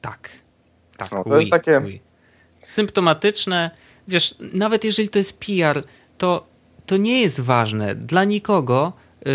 [0.00, 0.30] Tak.
[0.96, 1.80] Tak, no, to we, jest takie...
[1.80, 1.88] We.
[2.60, 3.70] Symptomatyczne.
[4.08, 5.82] Wiesz, nawet jeżeli to jest PR,
[6.18, 6.46] to,
[6.86, 8.92] to nie jest ważne dla nikogo,
[9.24, 9.32] yy,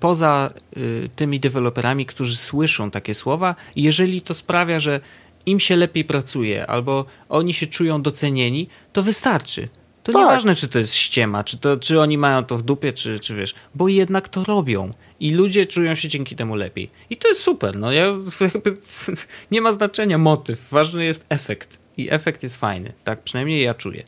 [0.00, 5.00] poza yy, tymi deweloperami, którzy słyszą takie słowa, jeżeli to sprawia, że
[5.46, 9.68] im się lepiej pracuje, albo oni się czują docenieni, to wystarczy.
[10.12, 10.28] To tak.
[10.28, 13.34] nieważne, czy to jest ściema, czy, to, czy oni mają to w dupie, czy, czy
[13.34, 14.90] wiesz, bo jednak to robią
[15.20, 16.90] i ludzie czują się dzięki temu lepiej.
[17.10, 17.76] I to jest super.
[17.76, 18.14] No, ja,
[19.50, 21.80] nie ma znaczenia motyw, ważny jest efekt.
[21.96, 22.92] I efekt jest fajny.
[23.04, 24.02] Tak przynajmniej ja czuję.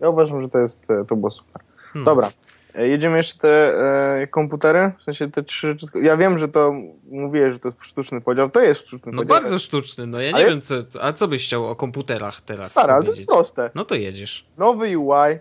[0.00, 1.62] Ja uważam, że to jest to było super.
[1.76, 2.04] Hmm.
[2.04, 3.74] Dobra, E, jedziemy jeszcze te
[4.22, 5.76] e, komputery, w sensie te trzy.
[6.02, 6.72] Ja wiem, że to
[7.10, 8.50] mówię, że to jest sztuczny podział.
[8.50, 9.36] To jest sztuczny no podział.
[9.36, 10.06] No bardzo sztuczny.
[10.06, 12.70] No ja nie wiem, co, a co byś chciał o komputerach teraz?
[12.70, 13.70] Stara, ale to jest proste.
[13.74, 14.44] No to jedziesz.
[14.58, 15.38] Nowy UI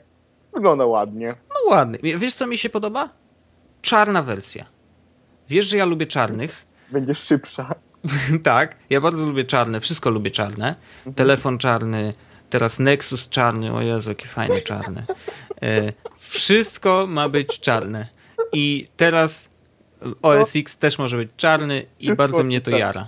[0.53, 1.33] wygląda ładnie.
[1.49, 1.99] No ładny.
[2.03, 3.09] Wiesz, co mi się podoba?
[3.81, 4.65] Czarna wersja.
[5.49, 6.65] Wiesz, że ja lubię czarnych.
[6.91, 7.75] Będzie szybsza.
[8.43, 9.81] tak, ja bardzo lubię czarne.
[9.81, 10.75] Wszystko lubię czarne.
[10.97, 11.13] Mhm.
[11.13, 12.13] Telefon czarny.
[12.49, 13.73] Teraz Nexus czarny.
[13.73, 15.03] O Jezu, jakie fajne czarne.
[15.61, 18.07] E, wszystko ma być czarne.
[18.53, 19.49] I teraz
[20.21, 23.07] OS X też może być czarny i bardzo mnie to jara.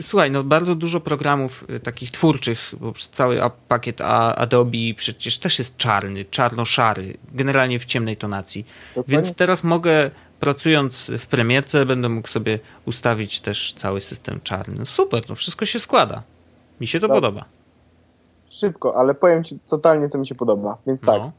[0.00, 4.00] Słuchaj, no bardzo dużo programów y, takich twórczych, bo cały pakiet
[4.36, 8.66] Adobe przecież też jest czarny, czarno-szary, generalnie w ciemnej tonacji.
[8.94, 9.16] Dokładnie.
[9.16, 10.10] Więc teraz mogę
[10.40, 14.74] pracując w premierce będę mógł sobie ustawić też cały system czarny.
[14.78, 16.22] No super, to wszystko się składa.
[16.80, 17.14] Mi się to Tak.
[17.14, 17.44] podoba.
[18.48, 20.78] Szybko, ale powiem ci totalnie, co mi się podoba.
[20.86, 21.20] Więc tak.
[21.20, 21.32] No.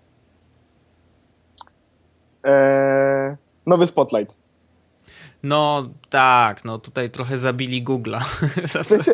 [2.43, 3.35] Eee,
[3.65, 4.35] nowy Spotlight.
[5.43, 8.19] no tak, no tutaj trochę zabili Google'a.
[8.83, 9.11] W sensie,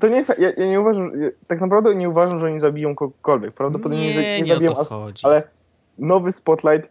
[0.00, 1.12] to nie jest, ja, ja nie uważam,
[1.46, 3.54] tak naprawdę nie uważam, że oni zabiją kogokolwiek.
[3.54, 4.74] Prawdopodobnie nie, nie, nie, nie zabiją,
[5.22, 5.42] ale
[5.98, 6.88] nowy Spotlight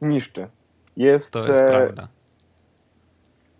[0.00, 0.48] niszczy.
[0.96, 2.08] Jest, To jest e, prawda.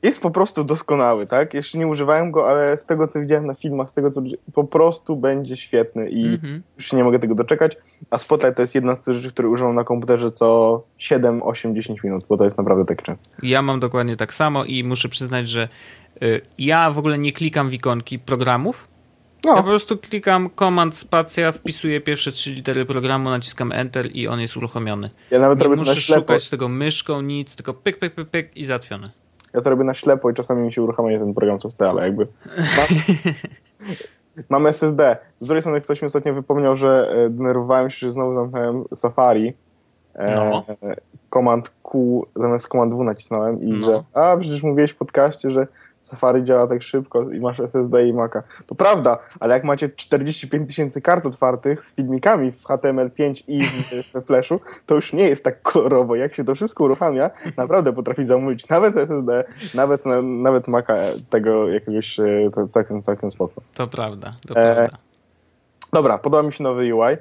[0.03, 1.55] Jest po prostu doskonały, tak?
[1.55, 4.23] Jeszcze nie używałem go, ale z tego, co widziałem na filmach, z tego, co
[4.55, 6.63] po prostu będzie świetny i Mhm.
[6.77, 7.77] już nie mogę tego doczekać.
[8.11, 11.75] A Spotlight to jest jedna z tych rzeczy, które używam na komputerze co 7, 8,
[11.75, 13.29] 10 minut, bo to jest naprawdę tak często.
[13.43, 15.69] Ja mam dokładnie tak samo i muszę przyznać, że
[16.23, 18.89] y, ja w ogóle nie klikam w ikonki programów.
[19.45, 24.29] Ja po No, prostu klikam Command Spacja, wpisuję pierwsze trzy litery programu, naciskam Enter i
[24.29, 25.09] on jest uruchomiony.
[25.31, 28.65] ja nawet Nie robię muszę szukać tego myszką, nic, tylko pyk, pyk, pyk, pyk i
[28.65, 29.11] załatwione.
[29.53, 32.03] Ja to robię na ślepo i czasami mi się uruchamia ten program, co chcę, ale
[32.03, 32.27] jakby...
[32.57, 32.87] Mam,
[34.49, 35.17] mam SSD.
[35.25, 39.55] Z drugiej strony ktoś mi ostatnio wypomniał, że e, denerwowałem się, że znowu zamknąłem Safari.
[40.15, 40.65] E, No.
[40.83, 40.95] e,
[41.31, 43.87] Command Q zamiast Command W nacisnąłem i No.
[43.87, 45.67] że a przecież mówiłeś w podcaście, że
[46.01, 48.43] Safari działa tak szybko i masz SSD i Maca.
[48.67, 54.27] To prawda, ale jak macie 45 tysięcy kart otwartych z filmikami w HTML5 i w,
[54.27, 56.17] Flashu, to już nie jest tak kolorowo.
[56.17, 59.45] Jak się to wszystko uruchamia, naprawdę potrafi zamówić nawet SSD,
[59.75, 60.95] nawet, na- nawet Maca
[61.31, 62.25] tego jakiegoś e,
[62.71, 63.61] całkiem, całkiem spoko.
[63.75, 64.97] To prawda, to E, prawda.
[65.93, 67.17] Dobra, podoba mi się nowy UI.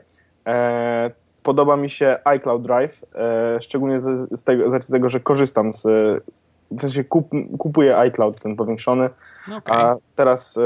[0.48, 1.12] E,
[1.44, 5.74] podoba mi się iCloud Drive, e, szczególnie z, z, tego, z racji tego, że korzystam
[5.74, 5.84] z.
[6.72, 9.10] W sensie kup, kupuję iCloud, ten powiększony,
[9.48, 9.76] No okej.
[9.78, 10.62] a teraz e,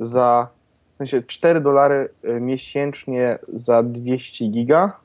[0.00, 0.48] za
[0.94, 4.96] w sensie 4 dolary e, miesięcznie za 200 giga.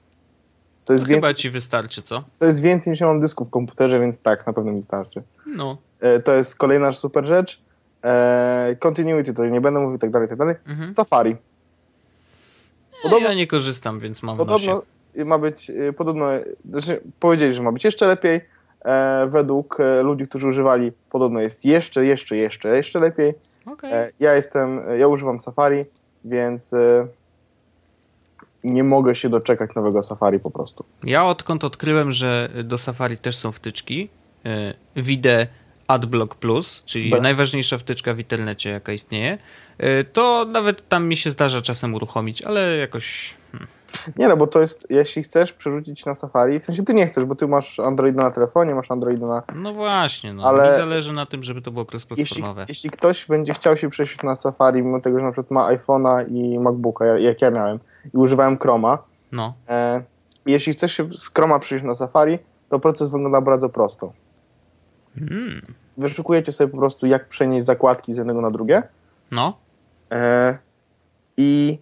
[0.85, 2.23] To jest, chyba więcej, ci wystarczy, co?
[2.39, 5.23] to jest więcej niż ja mam dysku w komputerze, więc tak, na pewno mi starczy.
[5.45, 5.77] No.
[5.99, 7.61] E, to jest kolejna super rzecz.
[8.03, 10.55] E, continuity, to nie będę mówił tak dalej, tak dalej.
[10.67, 10.93] Mhm.
[10.93, 11.35] Safari.
[13.03, 13.27] Podobno...
[13.27, 14.37] Ja nie korzystam, więc mam.
[14.37, 14.81] Podobno
[15.25, 16.27] ma być, y, podobno,
[16.69, 18.41] znaczy powiedzieli, że ma być jeszcze lepiej.
[18.85, 23.33] E, według e, ludzi, którzy używali, podobno jest jeszcze, jeszcze, jeszcze, jeszcze lepiej.
[23.65, 23.93] Okej.
[23.93, 25.85] E, ja jestem, ja używam Safari,
[26.25, 26.75] więc
[28.63, 30.85] nie mogę się doczekać nowego Safari po prostu.
[31.03, 34.09] Ja odkąd odkryłem, że do Safari też są wtyczki,
[34.95, 35.47] widzę
[35.87, 37.21] AdBlock Plus, czyli B.
[37.21, 39.37] najważniejsza wtyczka w internecie, jaka istnieje,
[40.13, 43.35] to nawet tam mi się zdarza czasem uruchomić, ale jakoś...
[43.91, 47.07] hmm, Nie no, bo to jest, jeśli chcesz przerzucić na Safari, w sensie ty nie
[47.07, 49.43] chcesz, bo ty masz Androida na telefonie, masz Androida na...
[49.55, 52.65] No właśnie, no, Ale- mi zależy na tym, żeby to było Jeśli, cross-platformowe.
[52.69, 56.25] jeśli ktoś będzie chciał się przesiąść na Safari, mimo tego, że na przykład ma iPhone'a
[56.31, 57.79] i MacBooka, ja- jak ja miałem,
[58.13, 58.97] i używałem Chroma,
[59.31, 60.03] No, E,
[60.45, 64.13] jeśli chcesz się z Chroma przejść na Safari, to proces wygląda bardzo prosto.
[65.17, 65.61] mm,
[65.97, 68.83] Wyszukujecie sobie po prostu, jak przenieść zakładki z jednego na drugie.
[69.31, 69.57] No,
[70.11, 70.57] e,
[71.37, 71.79] i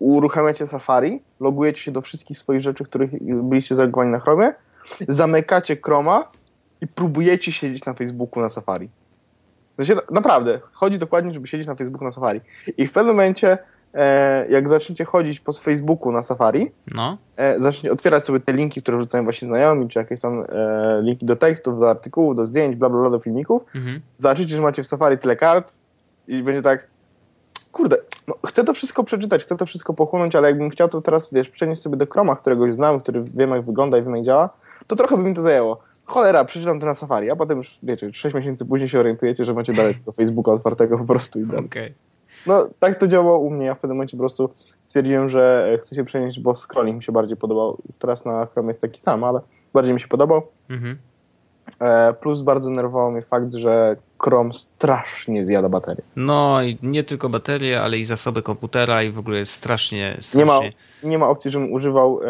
[0.00, 3.10] uruchamiacie Safari, logujecie się do wszystkich swoich rzeczy, których
[3.42, 4.52] byliście zalogowani na Chromie,
[5.08, 6.30] zamykacie Chroma
[6.80, 8.88] i próbujecie siedzieć na Facebooku na Safari.
[9.84, 12.40] Sensie, naprawdę, chodzi dokładnie, żeby siedzieć na Facebooku na Safari.
[12.76, 13.58] I w pewnym momencie,
[13.94, 18.82] e, jak zaczniecie chodzić po Facebooku na Safari, no, e, zacznie otwierać sobie te linki,
[18.82, 22.76] które rzucają wasi znajomi, czy jakieś tam e, linki do tekstów, do artykułów, do zdjęć,
[22.76, 24.00] bla, bla, bla, do filmików, mhm.
[24.18, 25.78] zobaczycie, że macie w Safari tyle kart
[26.28, 26.86] i będzie tak,
[27.72, 27.96] kurde,
[28.28, 31.50] no, chcę to wszystko przeczytać, chcę to wszystko pochłonąć, ale jakbym chciał to teraz, wiesz,
[31.50, 34.50] przenieść sobie do Chroma, którego już znam, który wiem, jak wygląda i wiem, jak działa,
[34.86, 35.80] to trochę by mi to zajęło.
[36.04, 39.54] Cholera, przeczytam to na Safari, a potem już, wiecie, 6 miesięcy później się orientujecie, że
[39.54, 41.66] macie dalej tego Facebooka otwartego po prostu i dalej.
[41.66, 41.94] okej.
[42.46, 43.66] No, tak to działało u mnie.
[43.66, 44.50] Ja w pewnym momencie po prostu
[44.80, 47.78] stwierdziłem, że chcę się przenieść, bo scrolling mi się bardziej podobał.
[47.98, 49.40] Teraz na Chrome jest taki sam, ale
[49.72, 50.42] bardziej mi się podobał.
[50.70, 50.98] Mhm.
[51.80, 56.02] E, plus bardzo nerwował mnie fakt, że Chrome strasznie zjada baterię.
[56.16, 60.44] No i nie tylko baterie, ale i zasoby komputera i w ogóle jest strasznie, Nie
[60.44, 60.72] ma, strasznie...
[61.02, 62.26] nie ma opcji, żebym używał e,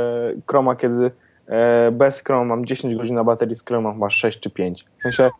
[0.46, 1.10] Chroma, kiedy
[1.46, 4.84] e, bez Chrome mam 10 godzin na baterii, z Chrome ma 6 czy 5.
[4.98, 5.30] W sensie,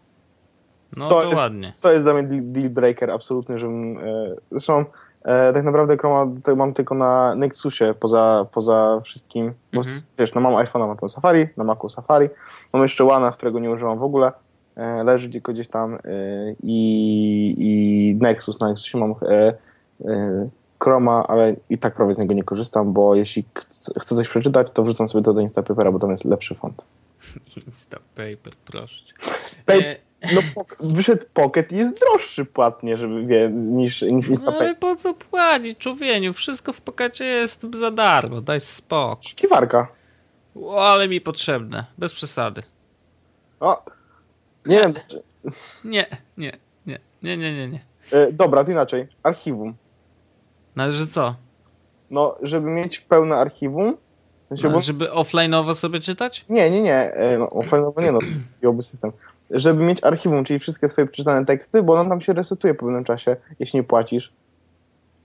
[0.97, 1.73] No to to, jest- ładnie.
[1.83, 3.99] to jest dla mnie deal, deal breaker absolutny, żebym...
[3.99, 4.03] E,
[4.51, 4.85] zresztą
[5.25, 9.97] e, tak naprawdę Chroma mam tylko na Nexusie poza, poza wszystkim, bo Mhm.
[10.19, 12.29] wiesz, no mam iPhone'a, mam Safari, na Macu Safari,
[12.73, 14.33] mam jeszcze One'a, którego nie używam w ogóle,
[14.77, 15.99] e, leży tylko gdzieś tam e,
[16.63, 19.55] i, i Nexus, na Nexusie mam e,
[20.05, 20.49] e,
[20.83, 24.71] Chroma, ale i tak prawie z niego nie korzystam, bo jeśli chcę chcę coś przeczytać,
[24.71, 26.83] to wrzucam sobie to do Instapapera, bo tam jest lepszy font.
[27.67, 29.15] Instapaper, proszę cię.
[29.67, 29.97] Pay- E,
[30.35, 30.41] No,
[30.95, 34.63] wyszedł Pocket i jest droższy płatnie, żeby wie, niż, niż No Instapaper.
[34.63, 36.33] ale po co płacić, człowieniu?
[36.33, 39.31] Wszystko w pokacie jest za darmo, daj spokój.
[39.37, 39.93] Kiwarka.
[40.63, 41.85] O, ale mi potrzebne.
[41.99, 42.63] Bez przesady.
[43.61, 43.85] O,
[44.67, 44.95] nie wiem.
[45.09, 45.23] czy-
[45.85, 46.07] Nie,
[46.37, 47.85] nie, nie, nie, nie, nie, nie.
[48.13, 49.09] E, dobra, to inaczej.
[49.23, 49.75] Archiwum.
[50.77, 51.35] No, że co?
[52.11, 53.97] No, żeby mieć pełne archiwum.
[54.59, 56.45] Sensie, bo- żeby offline'owo sobie czytać?
[56.49, 57.13] Nie, nie, nie.
[57.15, 58.19] E, No, offline'owo nie, no,
[58.61, 59.13] byłoby system.
[59.51, 63.05] Żeby mieć archiwum, czyli wszystkie swoje przeczytane teksty, bo on tam się resetuje po pewnym
[63.05, 64.33] czasie, jeśli nie płacisz.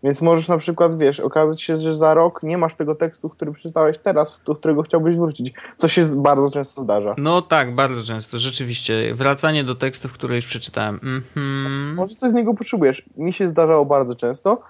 [0.03, 3.51] Więc możesz na przykład, wiesz, okazać się, że za rok nie masz tego tekstu, który
[3.51, 5.53] przeczytałeś teraz, do którego chciałbyś wrócić.
[5.77, 7.15] Co się bardzo często zdarza.
[7.17, 9.13] No tak, bardzo często, rzeczywiście.
[9.13, 10.95] Wracanie do tekstów, które już przeczytałem.
[11.03, 11.93] Mhm.
[11.95, 13.03] Może coś z niego potrzebujesz.
[13.17, 14.61] Mi się zdarzało bardzo często,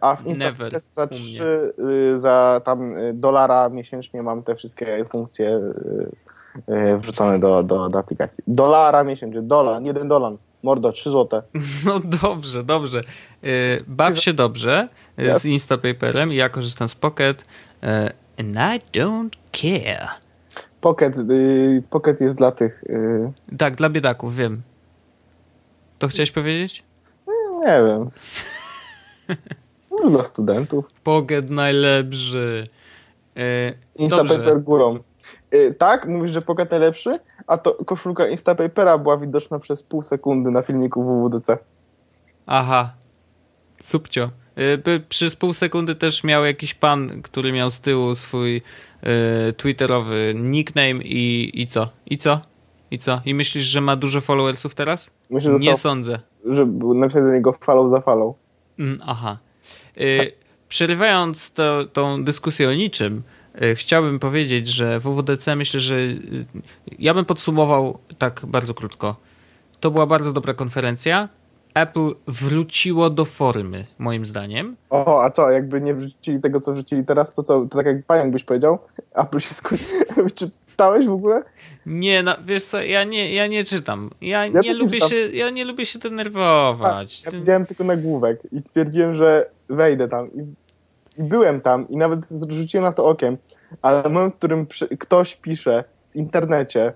[0.00, 1.16] a w Instagramie za u mnie.
[1.16, 1.72] 3,
[2.14, 5.60] y, za tam y, dolara miesięcznie mam te wszystkie funkcje
[6.68, 8.44] y, wrzucone do, do, do aplikacji.
[8.46, 11.42] Dolara miesięcznie, dolar, jeden dolar, mordo, 3 złote.
[11.86, 13.02] No dobrze, dobrze.
[13.86, 16.32] Baw się dobrze z Instapaperem.
[16.32, 17.44] Ja korzystam z Pocket.
[18.38, 20.08] And I don't care.
[20.80, 21.16] Pocket,
[21.90, 22.84] pocket jest dla tych,
[23.58, 24.62] Tak, dla biedaków, wiem.
[25.98, 26.84] To chciałeś powiedzieć?
[27.66, 28.08] nie wiem,
[30.04, 30.84] no, dla studentów.
[31.04, 32.66] Pocket najlepszy.
[33.38, 34.60] Y, Instapaper Dobrze.
[34.60, 34.96] górą.
[35.54, 37.10] Y, tak, mówisz, że Pocket najlepszy,
[37.46, 41.58] a to koszulka Instapapera była widoczna przez pół sekundy na filmiku WWDC.
[42.46, 42.92] Aha.
[43.82, 44.30] Subcio.
[44.58, 48.62] Y, by- Przez pół sekundy też miał jakiś pan, który miał z tyłu swój
[49.56, 51.88] twitterowy nickname i, i co?
[52.06, 52.40] I co?
[52.90, 53.20] I co?
[53.24, 55.10] I myślisz, że ma dużo followersów teraz?
[55.30, 56.18] Myślę, Nie sądzę.
[56.44, 58.34] że napisać do niego follow za follow.
[58.78, 59.38] Mm, aha.
[60.00, 60.32] Y,
[60.68, 63.22] przerywając to, tą dyskusję o niczym,
[63.62, 66.46] y, chciałbym powiedzieć, że WWDC myślę, że y,
[66.98, 69.16] ja bym podsumował tak bardzo krótko.
[69.80, 71.28] To była bardzo dobra konferencja.
[71.74, 74.76] Apple wróciło do formy, moim zdaniem.
[74.90, 78.06] O, a co, jakby nie wrzucili tego, co wrzucili teraz, to co, to tak jak
[78.06, 78.78] pająk byś powiedział,
[79.14, 79.86] Apple się skończył.
[80.34, 81.42] Czytałeś w ogóle?
[81.86, 84.10] Nie, no wiesz co, ja nie, ja nie czytam.
[84.20, 85.08] Ja, nie też nie lubię czytam.
[85.08, 87.24] się, ja nie lubię się denerwować.
[87.24, 90.26] Ja widziałem tylko nagłówek i stwierdziłem, że wejdę tam.
[90.26, 90.40] I,
[91.20, 93.36] i byłem tam i nawet zrzuciłem na to okiem,
[93.82, 96.92] ale moment, w którym przy, ktoś pisze w internecie,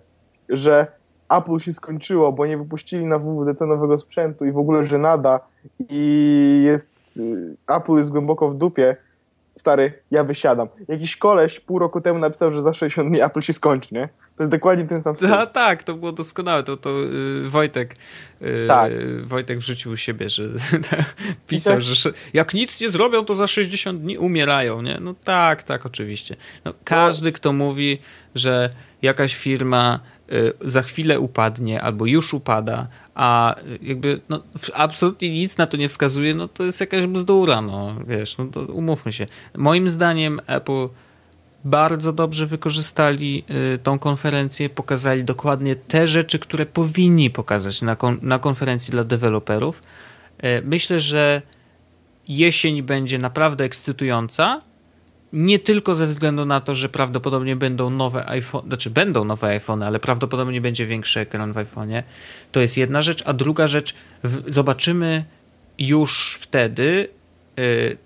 [0.48, 0.86] że
[1.28, 5.40] Apple się skończyło, bo nie wypuścili na WWDC nowego sprzętu i w ogóle że nada
[5.88, 8.96] i jest y, Apple jest głęboko w dupie,
[9.56, 10.68] stary, ja wysiadam.
[10.88, 14.08] Jakiś koleś pół roku temu napisał, że za 60 dni Apple się skończy, nie?
[14.36, 15.34] To jest dokładnie ten sam styl.
[15.34, 16.62] A, tak, to było doskonałe.
[16.62, 16.90] To, to
[17.44, 17.96] y, Wojtek,
[18.42, 18.92] y, Tak.
[19.24, 20.42] Wojtek wrzucił u siebie, że
[21.48, 24.98] pisał, że jak nic nie zrobią, to za 60 dni umierają, nie?
[25.00, 26.36] No tak, tak, oczywiście.
[26.64, 27.98] No, każdy, kto mówi,
[28.34, 28.70] że
[29.02, 30.00] jakaś firma
[30.32, 34.42] y, za chwilę upadnie albo już upada, a jakby no,
[34.74, 38.60] absolutnie nic na to nie wskazuje, no to jest jakaś bzdura, no wiesz, no to
[38.60, 39.26] umówmy się.
[39.56, 40.88] Moim zdaniem Apple
[41.64, 43.44] bardzo dobrze wykorzystali
[43.74, 49.04] y, tą konferencję, pokazali dokładnie te rzeczy, które powinni pokazać na, kon- na konferencji dla
[49.04, 49.82] deweloperów.
[50.44, 51.42] Y, Myślę, że
[52.28, 54.60] jesień będzie naprawdę ekscytująca.
[55.32, 59.86] Nie tylko ze względu na to, że prawdopodobnie będą nowe iPhone, znaczy będą nowe iPhony,
[59.86, 62.02] ale prawdopodobnie będzie większy ekran w iPhone'ie.
[62.52, 63.94] To jest jedna rzecz, a druga rzecz,
[64.46, 65.24] zobaczymy
[65.78, 67.08] już wtedy
[67.58, 67.96] y,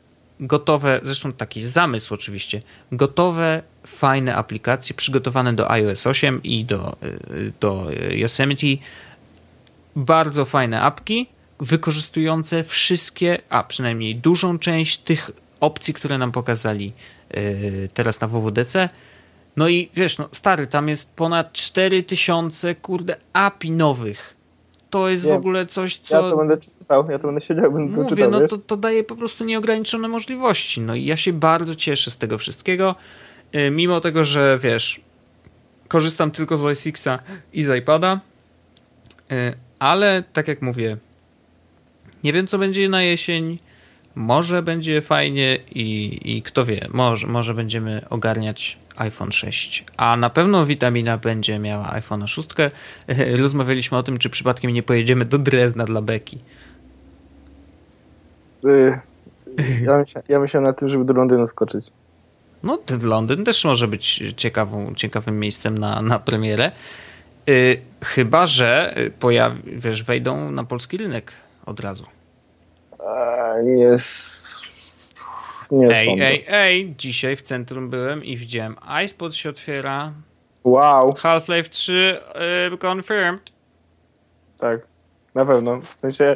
[0.41, 2.61] gotowe, zresztą taki zamysł oczywiście,
[2.93, 8.67] gotowe, fajne aplikacje przygotowane do iOS 8 i do, y, do Yosemite.
[9.97, 11.27] Bardzo fajne apki,
[11.61, 15.31] wykorzystujące wszystkie, a przynajmniej dużą część tych
[15.61, 16.93] opcji, które nam pokazali
[17.37, 18.89] y, teraz na WWDC.
[19.57, 24.35] No i wiesz, no stary, tam jest ponad 4000 kurde API nowych.
[24.91, 26.17] To jest w ogóle coś, co...
[26.17, 28.51] Ja to będę czytał, ja to będę siedział, będę to Mówię, czytał, no wiesz?
[28.51, 30.81] to, to daje po prostu nieograniczone możliwości.
[30.81, 32.95] No i ja się bardzo cieszę z tego wszystkiego.
[33.53, 35.01] Yy, Mimo tego, że wiesz,
[35.89, 37.19] korzystam tylko z OS Xa
[37.53, 38.21] i z iPada,
[39.31, 39.37] yy,
[39.79, 40.97] ale tak jak mówię,
[42.25, 43.59] nie wiem co będzie na jesień.
[44.15, 49.85] Może będzie fajnie i, i kto wie, może, może będziemy ogarniać iPhone 6.
[49.97, 52.51] A na pewno witamina będzie miała iPhone 6.
[53.43, 56.39] Rozmawialiśmy o tym, czy przypadkiem nie pojedziemy do Drezna dla Beki.
[58.65, 58.99] Y,
[59.83, 61.87] ja, myślałem, ja myślałem na tym, żeby do Londynu skoczyć.
[62.63, 66.73] No, Londyn też może być ciekawą, ciekawym miejscem na, na premierę.
[67.49, 71.33] Y, chyba, że y, pojawi, wiesz, wejdą na polski rynek
[71.67, 72.07] od razu.
[73.07, 73.97] A, nie.
[75.71, 76.25] Nie Ej, sądzę.
[76.27, 80.13] ej, ej, dzisiaj w centrum byłem i widziałem iSpot się otwiera.
[80.65, 82.21] Wow, Half-Life 3
[82.75, 83.51] y, confirmed.
[84.59, 84.91] tak.
[85.35, 85.77] Na pewno.
[85.81, 86.35] W sensie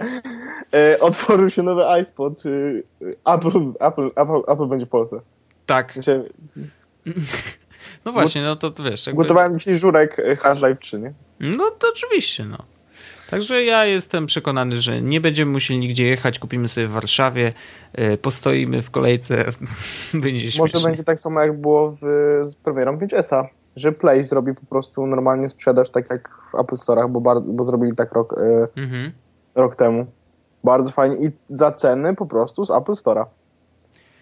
[0.74, 2.46] e, otworzył się nowy iSpot.
[2.46, 5.16] Y, y, Apple, Apple, Apple, Apple będzie w Polsce.
[5.62, 6.22] W Tak, sensie,
[8.04, 9.06] No właśnie, no to wiesz.
[9.06, 9.22] Jakby...
[9.22, 11.12] Gotowałem dzisiaj żurek e, Half-Life 3, nie?
[11.40, 12.58] No to oczywiście, no.
[13.38, 17.52] Także ja jestem przekonany, że nie będziemy musieli nigdzie jechać, kupimy sobie w Warszawie,
[17.98, 19.44] yy, postoimy w kolejce,
[20.14, 20.60] będzie śmiesznie.
[20.60, 21.98] Może będzie tak samo jak było w,
[22.44, 27.10] z premierą 5S-a, że Play zrobi po prostu normalnie sprzedaż tak jak w Apple Store'ach,
[27.10, 28.34] bo, bar- bo zrobili tak rok,
[28.76, 29.12] yy, Mhm.
[29.54, 30.06] rok temu.
[30.64, 33.24] Bardzo fajnie i za ceny po prostu z Apple Store'a.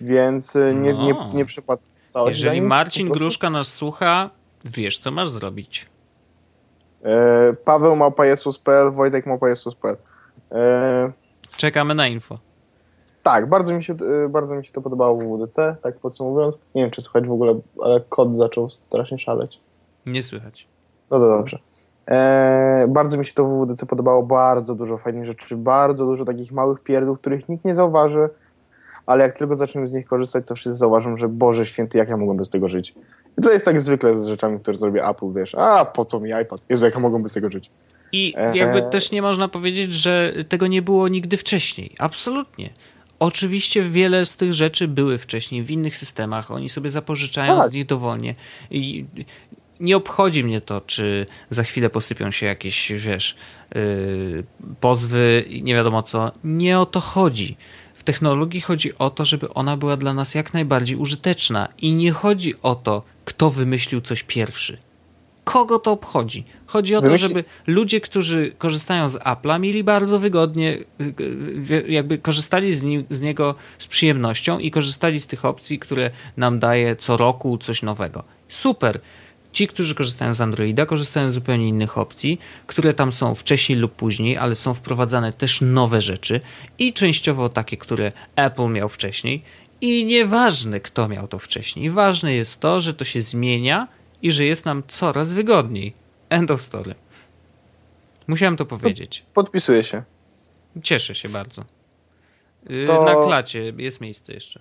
[0.00, 1.30] Więc yy, nie, nie, No.
[1.34, 1.82] nie przypadł.
[2.26, 4.30] Jeżeli Marcin Gruszka nas słucha,
[4.64, 5.86] wiesz co masz zrobić.
[7.02, 9.96] E, Paweł małpa.jesus.pl, Wojtek małpa.jesus.pl.
[10.52, 11.12] E,
[11.56, 12.38] Czekamy na info.
[13.22, 13.94] tak, bardzo mi, się,
[14.24, 16.58] e, bardzo mi się to podobało w WDC, tak podsumowując.
[16.74, 19.60] Nie wiem, czy słychać w ogóle, ale kod zaczął strasznie szaleć.
[20.06, 20.68] Nie słychać.
[21.10, 21.58] No to dobrze.
[22.10, 26.52] E, bardzo mi się to w WDC podobało, bardzo dużo fajnych rzeczy, bardzo dużo takich
[26.52, 28.28] małych pierdół, których nikt nie zauważy,
[29.06, 32.16] ale jak tylko zaczniemy z nich korzystać, to wszyscy zauważą, że Boże święty, jak ja
[32.16, 32.94] mogłem bez tego żyć.
[33.38, 36.30] I to jest tak zwykle z rzeczami, które zrobi Apple, wiesz, a po co mi
[36.42, 36.60] iPad?
[36.68, 37.70] Jezu, jak ja mogłem bez tego żyć?
[38.12, 38.58] I Eee.
[38.58, 41.90] jakby też nie można powiedzieć, że tego nie było nigdy wcześniej.
[41.98, 42.70] Absolutnie.
[43.18, 46.50] Oczywiście wiele z tych rzeczy były wcześniej w innych systemach.
[46.50, 47.70] Oni sobie zapożyczają Tak.
[47.70, 48.34] z nich dowolnie.
[48.70, 49.04] I
[49.80, 53.34] nie obchodzi mnie to, czy za chwilę posypią się jakieś, wiesz,
[53.74, 54.44] yy,
[54.80, 56.32] pozwy i nie wiadomo co.
[56.44, 57.56] Nie o to chodzi.
[58.02, 61.68] W technologii chodzi o to, żeby ona była dla nas jak najbardziej użyteczna.
[61.78, 64.78] I nie chodzi o to, kto wymyślił coś pierwszy.
[65.44, 66.44] Kogo to obchodzi?
[66.66, 71.14] Chodzi o to, żeby ludzie, którzy korzystają z Apple'a, mieli bardzo wygodnie, y,
[71.70, 76.10] y, jakby korzystali z, ni- z niego z przyjemnością i korzystali z tych opcji, które
[76.36, 78.24] nam daje co roku coś nowego.
[78.48, 79.00] Super.
[79.52, 83.92] Ci, którzy korzystają z Androida, korzystają z zupełnie innych opcji, które tam są wcześniej lub
[83.92, 86.40] później, ale są wprowadzane też nowe rzeczy
[86.78, 89.42] i częściowo takie, które Apple miał wcześniej.
[89.80, 91.90] I nieważne, kto miał to wcześniej.
[91.90, 93.88] Ważne jest to, że to się zmienia
[94.22, 95.92] i że jest nam coraz wygodniej.
[96.28, 96.94] End of story.
[98.26, 99.24] Musiałem to powiedzieć.
[99.34, 100.02] Podpisuję się.
[100.84, 101.64] Cieszę się bardzo.
[102.86, 104.60] To- Na klacie jest miejsce jeszcze.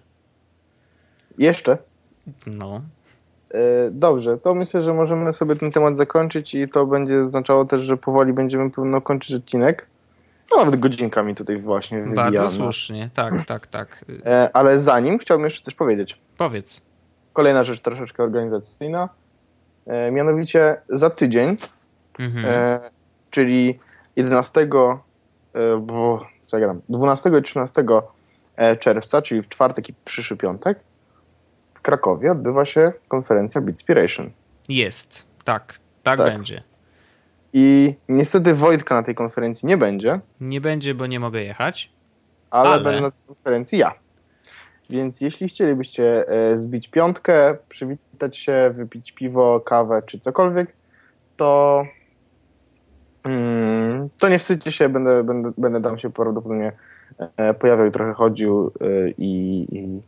[1.37, 1.77] Jeszcze?
[2.45, 2.81] No.
[3.53, 3.57] E,
[3.91, 7.97] Dobrze, to myślę, że możemy sobie ten temat zakończyć i to będzie oznaczało też, że
[7.97, 9.85] powoli będziemy pewno kończyć odcinek.
[10.51, 12.49] No, nawet godzinkami tutaj właśnie Bardzo wybijamy.
[12.49, 13.09] słusznie.
[13.13, 14.05] Tak, tak, tak.
[14.25, 16.17] E, Ale zanim chciałbym jeszcze coś powiedzieć.
[16.37, 16.81] Powiedz.
[17.33, 19.09] Kolejna rzecz troszeczkę organizacyjna.
[19.87, 21.57] E, Mianowicie za tydzień,
[22.19, 22.79] Mhm.
[23.29, 23.79] czyli
[24.15, 24.61] 11,
[25.53, 27.83] e, bo, co ja gadam, 12 i 13
[28.57, 30.79] e, czerwca, czyli w czwartek i przyszły piątek,
[31.81, 34.29] w Krakowie odbywa się konferencja Beatspiration.
[34.69, 35.25] Jest.
[35.43, 35.79] Tak.
[36.03, 36.27] Tak, Tak.
[36.33, 36.63] będzie.
[37.53, 41.91] I niestety Wojtka na tej konferencji nie będzie, Nie będzie, bo nie mogę jechać.
[42.51, 42.83] ale, Ale.
[42.83, 43.93] będę na tej konferencji ja.
[44.89, 50.73] Więc jeśli chcielibyście e, zbić piątkę, przywitać się, wypić piwo, kawę czy cokolwiek,
[51.37, 51.83] to
[53.23, 56.71] mm, to nie wstydźcie się, będę, będę, będę tam się prawdopodobnie
[57.37, 60.01] e, pojawiał i trochę chodził e, i, i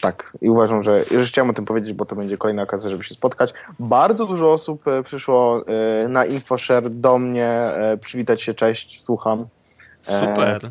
[0.00, 3.04] tak, i uważam, że, że chciałem o tym powiedzieć, bo to będzie kolejna okazja, żeby
[3.04, 3.54] się spotkać.
[3.80, 5.64] Bardzo dużo osób e, przyszło
[6.04, 9.46] e, na InfoShare do mnie, e, przywitać się, cześć, słucham.
[10.02, 10.70] Super.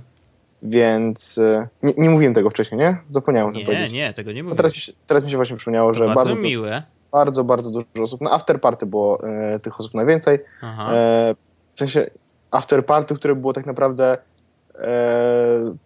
[0.64, 2.98] Więc e, nie, nie mówiłem tego wcześniej, nie?
[3.10, 3.94] Zapomniałem Nie, powiedzieć.
[3.94, 4.58] nie, tego nie No mówię.
[4.58, 6.84] teraz, mi się, teraz mi się właśnie przypomniało, że bardzo, bardzo, miłe.
[7.12, 8.22] bardzo, bardzo dużo osób.
[8.22, 10.40] Na afterparty było e, tych osób najwięcej.
[10.62, 10.94] Aha.
[10.94, 11.36] E,
[11.76, 12.06] w sensie
[12.52, 14.18] afterparty, które było tak naprawdę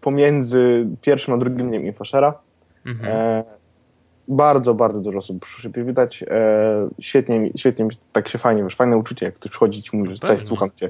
[0.01, 2.33] pomiędzy pierwszym a drugim dniem InfoShare'a.
[2.85, 3.09] Mhm.
[3.15, 3.43] E,
[4.27, 6.23] bardzo, bardzo dużo osób się przywitać.
[6.27, 9.97] E, świetnie, mi- świetnie, tak się fajnie, wiesz, fajne uczucie, jak ktoś przychodzi i ci
[9.97, 10.89] mówi, że cześć, słucham cię.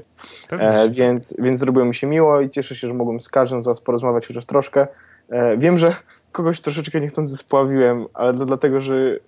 [0.50, 3.66] E, więc, więc zrobiło mi się miło i cieszę się, że mogłem z każdym z
[3.66, 4.86] Was porozmawiać chociaż troszkę.
[5.28, 5.94] E, wiem, że
[6.32, 9.18] kogoś troszeczkę niechcący spławiłem, ale to dlatego, że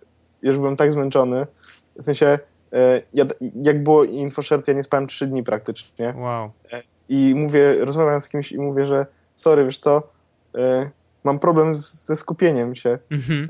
[0.43, 1.47] już byłem tak zmęczony.
[1.99, 2.39] W sensie,
[2.73, 3.25] e, ja,
[3.63, 6.15] jak było InfoShare, to ja nie spałem trzy dni praktycznie.
[6.17, 6.51] Wow.
[7.09, 9.07] I mówię, rozmawiam z kimś i mówię, że
[9.37, 10.03] sorry, wiesz co,
[10.55, 10.91] e,
[11.27, 12.99] mam problem z, ze skupieniem się.
[13.11, 13.49] Mhm.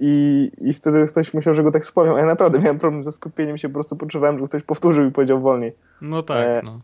[0.00, 3.12] I, I wtedy ktoś myślał, że go tak spławiam, a ja naprawdę miałem problem ze
[3.12, 5.72] skupieniem się, po prostu poczuwałem, że ktoś powtórzył i powiedział wolniej.
[6.00, 6.80] No tak, E, no.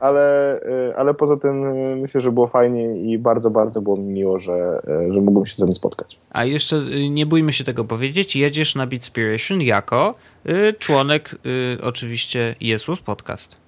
[0.00, 0.56] ale,
[0.90, 4.38] y, ale poza tym y, myślę, że było fajnie i bardzo, bardzo było mi miło,
[4.38, 4.80] że,
[5.10, 6.18] że mogłem się z nimi spotkać.
[6.30, 10.14] A jeszcze y, nie bójmy się tego powiedzieć, jedziesz na Beatspiration jako
[10.48, 13.60] y, członek y, oczywiście Jesus Podcast.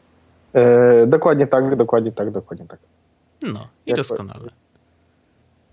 [0.52, 2.78] E, dokładnie tak, dokładnie tak, dokładnie tak.
[3.42, 4.50] No i Jak- doskonale.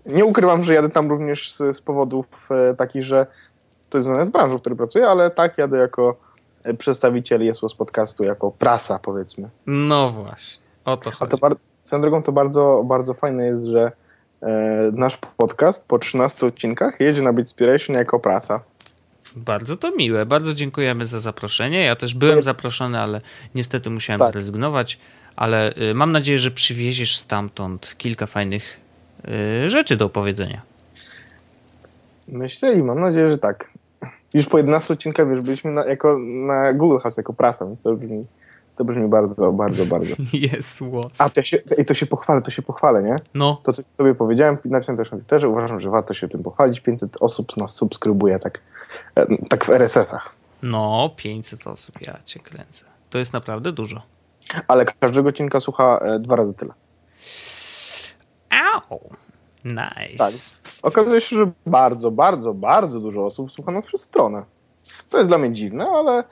[0.06, 3.26] Nie ukrywam, że jadę tam również z, z powodów e, takich, że
[3.90, 6.16] to jest związane z branżą, w której pracuję, ale tak jadę jako
[6.64, 9.48] e, przedstawiciel Jesłos podcastu, jako prasa powiedzmy.
[9.66, 11.30] No właśnie, o to A chodzi.
[11.30, 13.92] to bar- swoją drogą to bardzo, bardzo fajne jest, że
[14.42, 14.48] e,
[14.92, 18.60] nasz podcast po 13 odcinkach jedzie na Beatspiration jako prasa.
[19.36, 21.84] Bardzo to miłe, bardzo dziękujemy za zaproszenie.
[21.84, 23.20] Ja też byłem zaproszony, ale
[23.54, 24.32] niestety musiałem tak.
[24.32, 24.98] zrezygnować.
[25.36, 28.80] Ale y, mam nadzieję, że przywieziesz stamtąd kilka fajnych
[29.66, 30.62] rzeczy do opowiedzenia.
[32.28, 33.70] Myślę i mam nadzieję, że tak.
[34.34, 37.66] Już po 11 odcinkach, wiesz, byliśmy na, jako, na Google House jako prasa.
[37.82, 38.26] To brzmi,
[38.76, 40.14] to brzmi bardzo, bardzo, bardzo.
[40.32, 40.80] Jest.
[41.18, 43.16] A to się, i to się pochwalę, to się pochwalę, nie?
[43.34, 43.60] No.
[43.64, 46.80] To, co sobie powiedziałem, napisałem też na Twitterze, uważam, że warto się tym pochwalić.
[46.80, 48.60] 500 osób nas subskrybuje tak,
[49.48, 50.34] tak w RSS-ach.
[50.62, 52.84] No, 500 osób, ja cię kręcę.
[53.10, 54.02] To jest naprawdę dużo.
[54.68, 56.72] Ale każdego odcinka słucha e, dwa razy tyle.
[58.60, 59.10] Au!
[59.64, 60.18] Nice.
[60.18, 60.32] Tak.
[60.82, 64.42] Okazuje się, że bardzo, bardzo, bardzo dużo osób słucha nas przez stronę.
[65.10, 66.24] To jest dla mnie dziwne, ale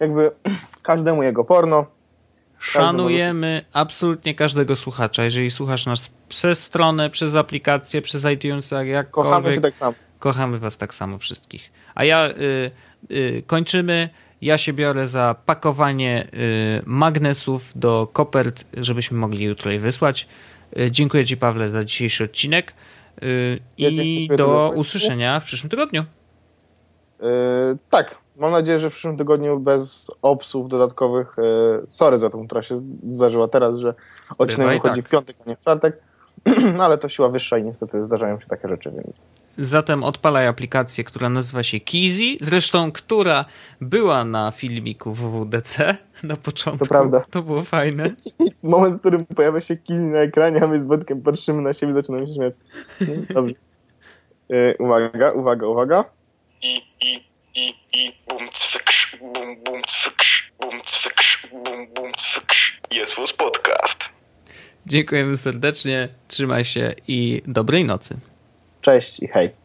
[0.00, 0.30] jakby
[0.82, 1.86] każdemu jego porno.
[2.58, 5.24] Szanujemy absolutnie każdego słuchacza.
[5.24, 9.94] Jeżeli słuchasz nas przez stronę, przez aplikację, przez iTunes, jak Kochamy cię tak samo.
[10.18, 11.70] Kochamy was tak samo wszystkich.
[11.94, 12.70] A ja y,
[13.10, 14.08] y, kończymy.
[14.42, 20.28] Ja się biorę za pakowanie y, magnesów do kopert, żebyśmy mogli jutro je wysłać.
[20.78, 22.74] Y, dziękuję Ci, Pawle, za dzisiejszy odcinek
[23.78, 26.04] ja i do usłyszenia w przyszłym tygodniu.
[27.20, 27.28] Yy,
[27.88, 31.36] tak, mam nadzieję, że w przyszłym tygodniu bez obsów dodatkowych.
[31.38, 32.76] Yy, sorry za tą, która się
[33.08, 33.94] zdarzyła teraz, że
[34.38, 35.08] odcinek wychodzi tak.
[35.08, 36.11] w piątek, a nie w czwartek.
[36.76, 39.28] No ale to siła wyższa i niestety zdarzają się takie rzeczy, więc.
[39.58, 43.44] Zatem odpalaj aplikację, która nazywa się Kizi, zresztą która
[43.80, 46.84] była na filmiku WWDC na początku.
[46.84, 47.24] To prawda.
[47.30, 48.10] To było fajne.
[48.62, 51.92] Moment, w którym pojawia się Kizi na ekranie, a my z Wojtkiem patrzymy na siebie
[51.92, 52.54] i zaczynamy się śmiać.
[53.34, 53.54] Dobrze.
[54.48, 56.04] Yy, uwaga, uwaga, uwaga.
[56.62, 57.24] I, i,
[57.54, 62.80] i, i, bum, cwyksz, bum, bum, cwyksz, bum, cwyksz, bum, bum, cwyksz.
[62.90, 64.21] Jest podcast.
[64.86, 68.16] Dziękujemy serdecznie, trzymaj się i dobrej nocy.
[68.80, 69.61] Cześć i hej.